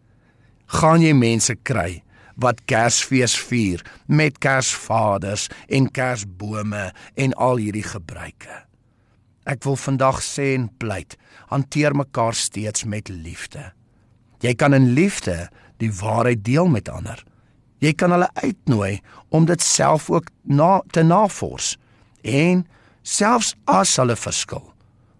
gaan 0.65 1.01
jy 1.01 1.13
mense 1.13 1.55
kry 1.63 2.03
wat 2.41 2.63
Kersfees 2.69 3.35
vier 3.47 3.83
met 4.05 4.37
Kersvaders 4.43 5.47
en 5.67 5.87
Kersbome 5.91 6.89
en 7.15 7.33
al 7.33 7.61
hierdie 7.63 7.85
gebruike. 7.85 8.61
Ek 9.45 9.63
wil 9.63 9.77
vandag 9.77 10.21
sê 10.25 10.53
en 10.55 10.67
pleit, 10.81 11.15
hanteer 11.51 11.95
mekaar 11.95 12.35
steeds 12.35 12.83
met 12.89 13.09
liefde. 13.09 13.71
Jy 14.41 14.55
kan 14.57 14.73
in 14.73 14.93
liefde 14.97 15.47
die 15.81 15.91
waarheid 15.93 16.43
deel 16.45 16.67
met 16.71 16.89
ander. 16.89 17.21
Jy 17.83 17.93
kan 17.93 18.13
hulle 18.15 18.29
uitnooi 18.41 18.99
om 19.29 19.45
dit 19.45 19.61
self 19.61 20.09
ook 20.09 20.31
na 20.43 20.81
te 20.91 21.03
navors 21.05 21.75
en 22.25 22.65
selfs 23.05 23.53
as 23.69 23.95
hulle 24.01 24.15
verskil, 24.17 24.63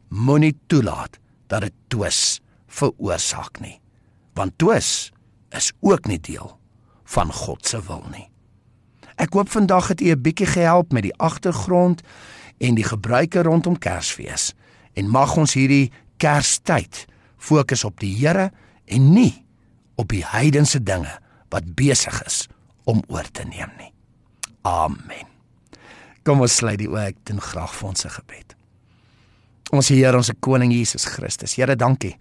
moenie 0.09 0.55
toelaat 0.71 1.19
dat 1.51 1.67
dit 1.67 1.75
twis 1.93 2.39
veroorsaak 2.67 3.61
nie. 3.61 3.77
Want 4.35 4.57
twis 4.57 5.11
is 5.55 5.71
ook 5.85 6.09
nie 6.09 6.19
deel 6.19 6.55
van 7.05 7.33
God 7.33 7.67
se 7.67 7.81
wil 7.87 8.03
nie. 8.11 8.27
Ek 9.15 9.33
hoop 9.33 9.49
vandag 9.49 9.87
het 9.93 10.01
u 10.01 10.11
'n 10.11 10.21
bietjie 10.21 10.47
gehelp 10.47 10.91
met 10.91 11.03
die 11.03 11.17
agtergrond 11.17 12.01
en 12.57 12.75
die 12.75 12.83
gebruike 12.83 13.41
rondom 13.41 13.77
Kersfees 13.77 14.53
en 14.93 15.09
mag 15.09 15.37
ons 15.37 15.53
hierdie 15.53 15.91
Kerstyd 16.17 17.05
fokus 17.37 17.83
op 17.83 17.99
die 17.99 18.15
Here 18.15 18.51
en 18.85 19.13
nie 19.13 19.45
op 19.95 20.09
die 20.09 20.25
heidense 20.25 20.83
dinge 20.83 21.19
wat 21.49 21.75
besig 21.75 22.23
is 22.25 22.47
om 22.83 23.03
oor 23.07 23.31
te 23.31 23.43
neem 23.43 23.71
nie. 23.77 23.93
Amen. 24.61 25.27
Kom 26.23 26.41
ons 26.41 26.55
sluit 26.55 26.79
die 26.81 26.89
oë 26.89 27.11
ek 27.13 27.17
doen 27.23 27.41
graag 27.41 27.73
vir 27.75 27.89
ons 27.89 28.05
se 28.05 28.09
gebed. 28.09 28.55
Ons 29.73 29.89
Here, 29.93 30.17
ons 30.17 30.31
koning 30.39 30.73
Jesus 30.73 31.05
Christus. 31.05 31.55
Here, 31.57 31.75
dankie 31.75 32.15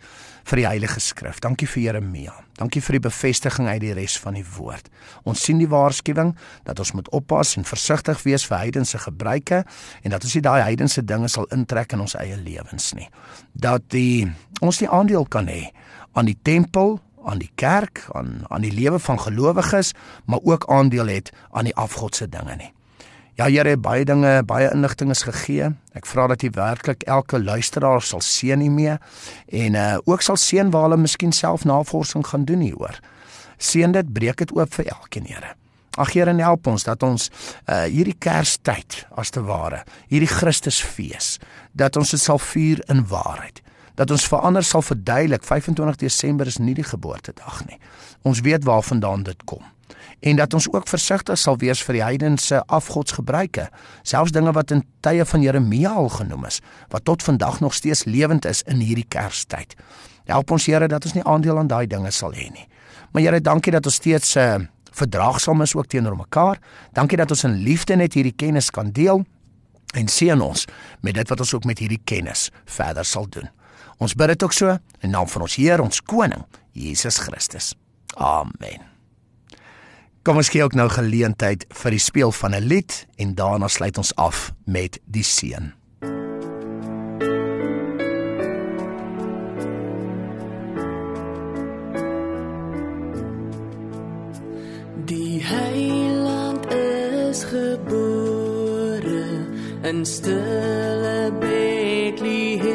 vir 0.45 0.57
die 0.57 0.67
Heilige 0.67 1.01
Skrif. 1.01 1.41
Dankie 1.41 1.69
vir 1.69 1.83
Jeremia. 1.83 2.44
Dankie 2.59 2.83
vir 2.87 2.99
die 2.99 3.05
bevestiging 3.09 3.69
uit 3.69 3.81
die 3.83 3.95
res 3.97 4.15
van 4.23 4.37
die 4.39 4.45
woord. 4.57 4.91
Ons 5.27 5.43
sien 5.43 5.59
die 5.59 5.71
waarskuwing 5.71 6.35
dat 6.69 6.79
ons 6.79 6.93
moet 6.95 7.09
oppas 7.17 7.57
en 7.59 7.67
versigtig 7.67 8.23
wees 8.23 8.45
vir 8.47 8.61
heidense 8.63 8.99
gebruike 8.99 9.65
en 10.03 10.15
dat 10.15 10.23
ons 10.25 10.37
nie 10.39 10.45
daai 10.45 10.63
heidense 10.63 11.03
dinge 11.03 11.29
sal 11.29 11.49
intrek 11.55 11.97
in 11.97 12.05
ons 12.05 12.15
eie 12.21 12.37
lewens 12.39 12.93
nie. 12.95 13.09
Dat 13.53 13.89
die 13.95 14.29
ons 14.63 14.79
die 14.79 14.89
aandeel 14.89 15.27
kan 15.27 15.51
hê 15.51 15.73
aan 16.15 16.31
die 16.31 16.39
tempel 16.43 17.01
aan 17.25 17.41
die 17.41 17.51
kerk, 17.57 18.05
aan 18.13 18.45
aan 18.53 18.65
die 18.65 18.73
lewe 18.73 18.99
van 18.99 19.21
gelowiges, 19.21 19.95
maar 20.25 20.41
ook 20.43 20.69
aandeel 20.69 21.09
het 21.09 21.33
aan 21.51 21.65
die 21.65 21.77
afgodse 21.77 22.29
dinge 22.29 22.57
nie. 22.57 22.73
Ja 23.35 23.49
Here, 23.51 23.75
baie 23.77 24.05
dinge, 24.07 24.45
baie 24.47 24.69
inligting 24.71 25.11
is 25.11 25.25
gegee. 25.27 25.73
Ek 25.99 26.07
vra 26.07 26.29
dat 26.31 26.45
U 26.47 26.51
werklik 26.55 27.03
elke 27.11 27.41
luisteraar 27.43 28.05
sal 28.07 28.23
seën 28.23 28.63
hiermee 28.63 28.95
en 29.51 29.75
uh 29.75 29.97
ook 30.07 30.23
sal 30.23 30.39
seën 30.39 30.71
waar 30.71 30.87
hulle 30.87 31.01
miskien 31.03 31.35
self 31.35 31.65
navorsing 31.67 32.23
gaan 32.31 32.45
doen 32.47 32.63
hieroor. 32.63 33.01
Seën 33.59 33.91
dit, 33.91 34.13
breek 34.15 34.39
dit 34.39 34.55
oop 34.55 34.71
vir 34.79 34.87
elkeen, 34.87 35.27
Here. 35.27 35.57
Ag 35.99 36.15
Here, 36.15 36.31
help 36.31 36.71
ons 36.71 36.87
dat 36.87 37.03
ons 37.03 37.27
uh 37.67 37.83
hierdie 37.91 38.15
Kerstyd 38.15 39.03
as 39.19 39.35
te 39.35 39.43
ware, 39.43 39.83
hierdie 40.07 40.31
Christusfees, 40.31 41.41
dat 41.73 41.99
ons 41.99 42.15
dit 42.15 42.23
sal 42.23 42.39
vier 42.39 42.87
in 42.87 43.03
waarheid 43.11 43.65
dat 43.95 44.11
ons 44.11 44.25
vir 44.27 44.41
ander 44.43 44.65
sal 44.67 44.83
verduidelik 44.83 45.45
25 45.47 46.01
Desember 46.03 46.51
is 46.51 46.59
nie 46.59 46.75
die 46.75 46.87
geboortedag 46.87 47.61
nie. 47.69 47.79
Ons 48.27 48.43
weet 48.43 48.67
waarvandaan 48.67 49.23
dit 49.23 49.45
kom. 49.47 49.63
En 50.25 50.37
dat 50.37 50.55
ons 50.57 50.71
ook 50.73 50.89
versigtig 50.89 51.37
sal 51.39 51.59
wees 51.61 51.83
vir 51.85 51.99
die 51.99 52.03
heidense 52.05 52.63
afgodsgebruike, 52.73 53.67
selfs 54.09 54.33
dinge 54.33 54.55
wat 54.57 54.73
in 54.73 54.81
tye 55.05 55.25
van 55.29 55.43
Jeremia 55.45 55.93
al 55.93 56.09
genoem 56.09 56.47
is, 56.49 56.63
wat 56.95 57.05
tot 57.05 57.23
vandag 57.23 57.61
nog 57.61 57.75
steeds 57.77 58.07
lewend 58.09 58.49
is 58.49 58.63
in 58.65 58.81
hierdie 58.81 59.05
Kerstyd. 59.09 59.77
Help 60.25 60.55
ons 60.57 60.65
Here 60.67 60.89
dat 60.89 61.05
ons 61.05 61.17
nie 61.19 61.25
aandeel 61.29 61.61
aan 61.61 61.69
daai 61.69 61.87
dinge 61.87 62.11
sal 62.11 62.33
hê 62.33 62.49
nie. 62.55 62.65
Maar 63.13 63.23
Here, 63.23 63.41
dankie 63.41 63.73
dat 63.73 63.85
ons 63.85 64.01
steeds 64.01 64.37
uh, 64.41 64.57
verdraagsaam 64.97 65.61
is 65.63 65.75
ook 65.77 65.91
teenoor 65.93 66.17
mekaar. 66.17 66.61
Dankie 66.97 67.21
dat 67.21 67.31
ons 67.31 67.45
in 67.45 67.61
liefde 67.67 67.97
net 68.01 68.17
hierdie 68.17 68.35
kennis 68.37 68.71
kan 68.73 68.95
deel 68.97 69.27
en 69.95 70.09
seën 70.09 70.41
ons 70.41 70.65
met 71.05 71.15
dit 71.15 71.29
wat 71.29 71.45
ons 71.45 71.55
ook 71.55 71.69
met 71.69 71.79
hierdie 71.79 72.01
kennis 72.05 72.49
verder 72.65 73.05
sal 73.05 73.29
doen. 73.29 73.53
Ons 74.03 74.17
bid 74.17 74.33
dit 74.33 74.49
ook 74.49 74.57
so 74.57 74.73
in 75.05 75.15
naam 75.15 75.29
van 75.29 75.47
ons 75.47 75.61
Heer, 75.61 75.85
ons 75.85 76.01
koning, 76.01 76.49
Jesus 76.73 77.21
Christus. 77.23 77.75
Amen. 78.17 78.94
Kom 80.25 80.39
ons 80.41 80.49
gee 80.49 80.65
ook 80.65 80.73
nou 80.73 80.87
geleentheid 80.89 81.67
vir 81.69 81.93
die 81.93 82.01
speel 82.01 82.33
van 82.33 82.55
'n 82.57 82.65
lied 82.65 83.07
en 83.21 83.35
daarna 83.35 83.69
sluit 83.69 83.99
ons 83.99 84.15
af 84.17 84.53
met 84.65 85.01
die 85.05 85.23
seën. 85.23 85.75
Die 95.05 95.45
heiland 95.45 96.73
is 96.73 97.45
gebore 97.45 99.25
in 99.83 100.07
stille 100.07 101.33
Bethlehem 101.41 102.73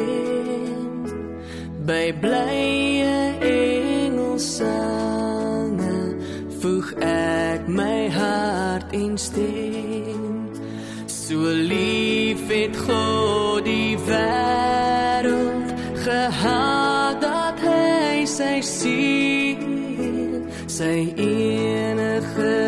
by 1.86 2.14
blye 2.20 3.38
engelsange 3.40 4.89
het 12.60 12.76
God 12.76 13.64
die 13.64 13.96
wêreld 14.04 15.72
gehad 16.04 17.20
dat 17.20 17.56
hy 17.64 18.24
sy 18.28 18.60
sien 18.60 20.44
sy 20.68 21.08
enige 21.16 22.60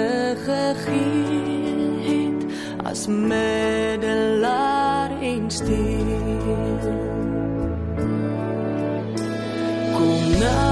gegee 0.46 1.92
het 2.08 2.40
as 2.88 3.04
middelaar 3.06 5.10
en 5.20 5.50
steen 5.50 6.32
na 10.40 10.56
die 10.56 10.71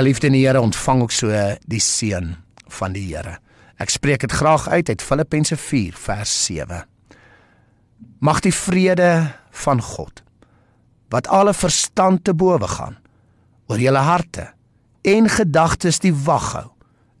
Geliefde 0.00 0.30
in 0.30 0.32
die 0.32 0.46
Here, 0.46 0.60
ontvang 0.60 1.02
ook 1.02 1.12
so 1.12 1.28
die 1.68 1.80
seën 1.84 2.30
van 2.72 2.94
die 2.96 3.02
Here. 3.10 3.34
Ek 3.76 3.92
spreek 3.92 4.22
dit 4.24 4.32
graag 4.32 4.64
uit 4.72 4.88
uit 4.88 5.02
Filippense 5.04 5.58
4 5.60 5.98
vers 6.06 6.32
7. 6.46 6.86
Mag 8.24 8.40
die 8.40 8.54
vrede 8.54 9.10
van 9.64 9.84
God 9.84 10.22
wat 11.12 11.28
alle 11.28 11.52
verstand 11.52 12.24
te 12.24 12.32
bowe 12.32 12.70
gaan 12.78 12.96
oor 13.68 13.82
julle 13.82 14.06
harte 14.06 14.48
en 15.04 15.28
gedagtes 15.28 16.00
die 16.00 16.14
wag 16.16 16.48
hou 16.56 16.68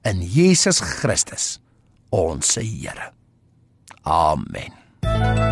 in 0.08 0.24
Jesus 0.24 0.80
Christus 0.80 1.58
ons 2.08 2.56
Here. 2.56 3.12
Amen. 4.08 5.49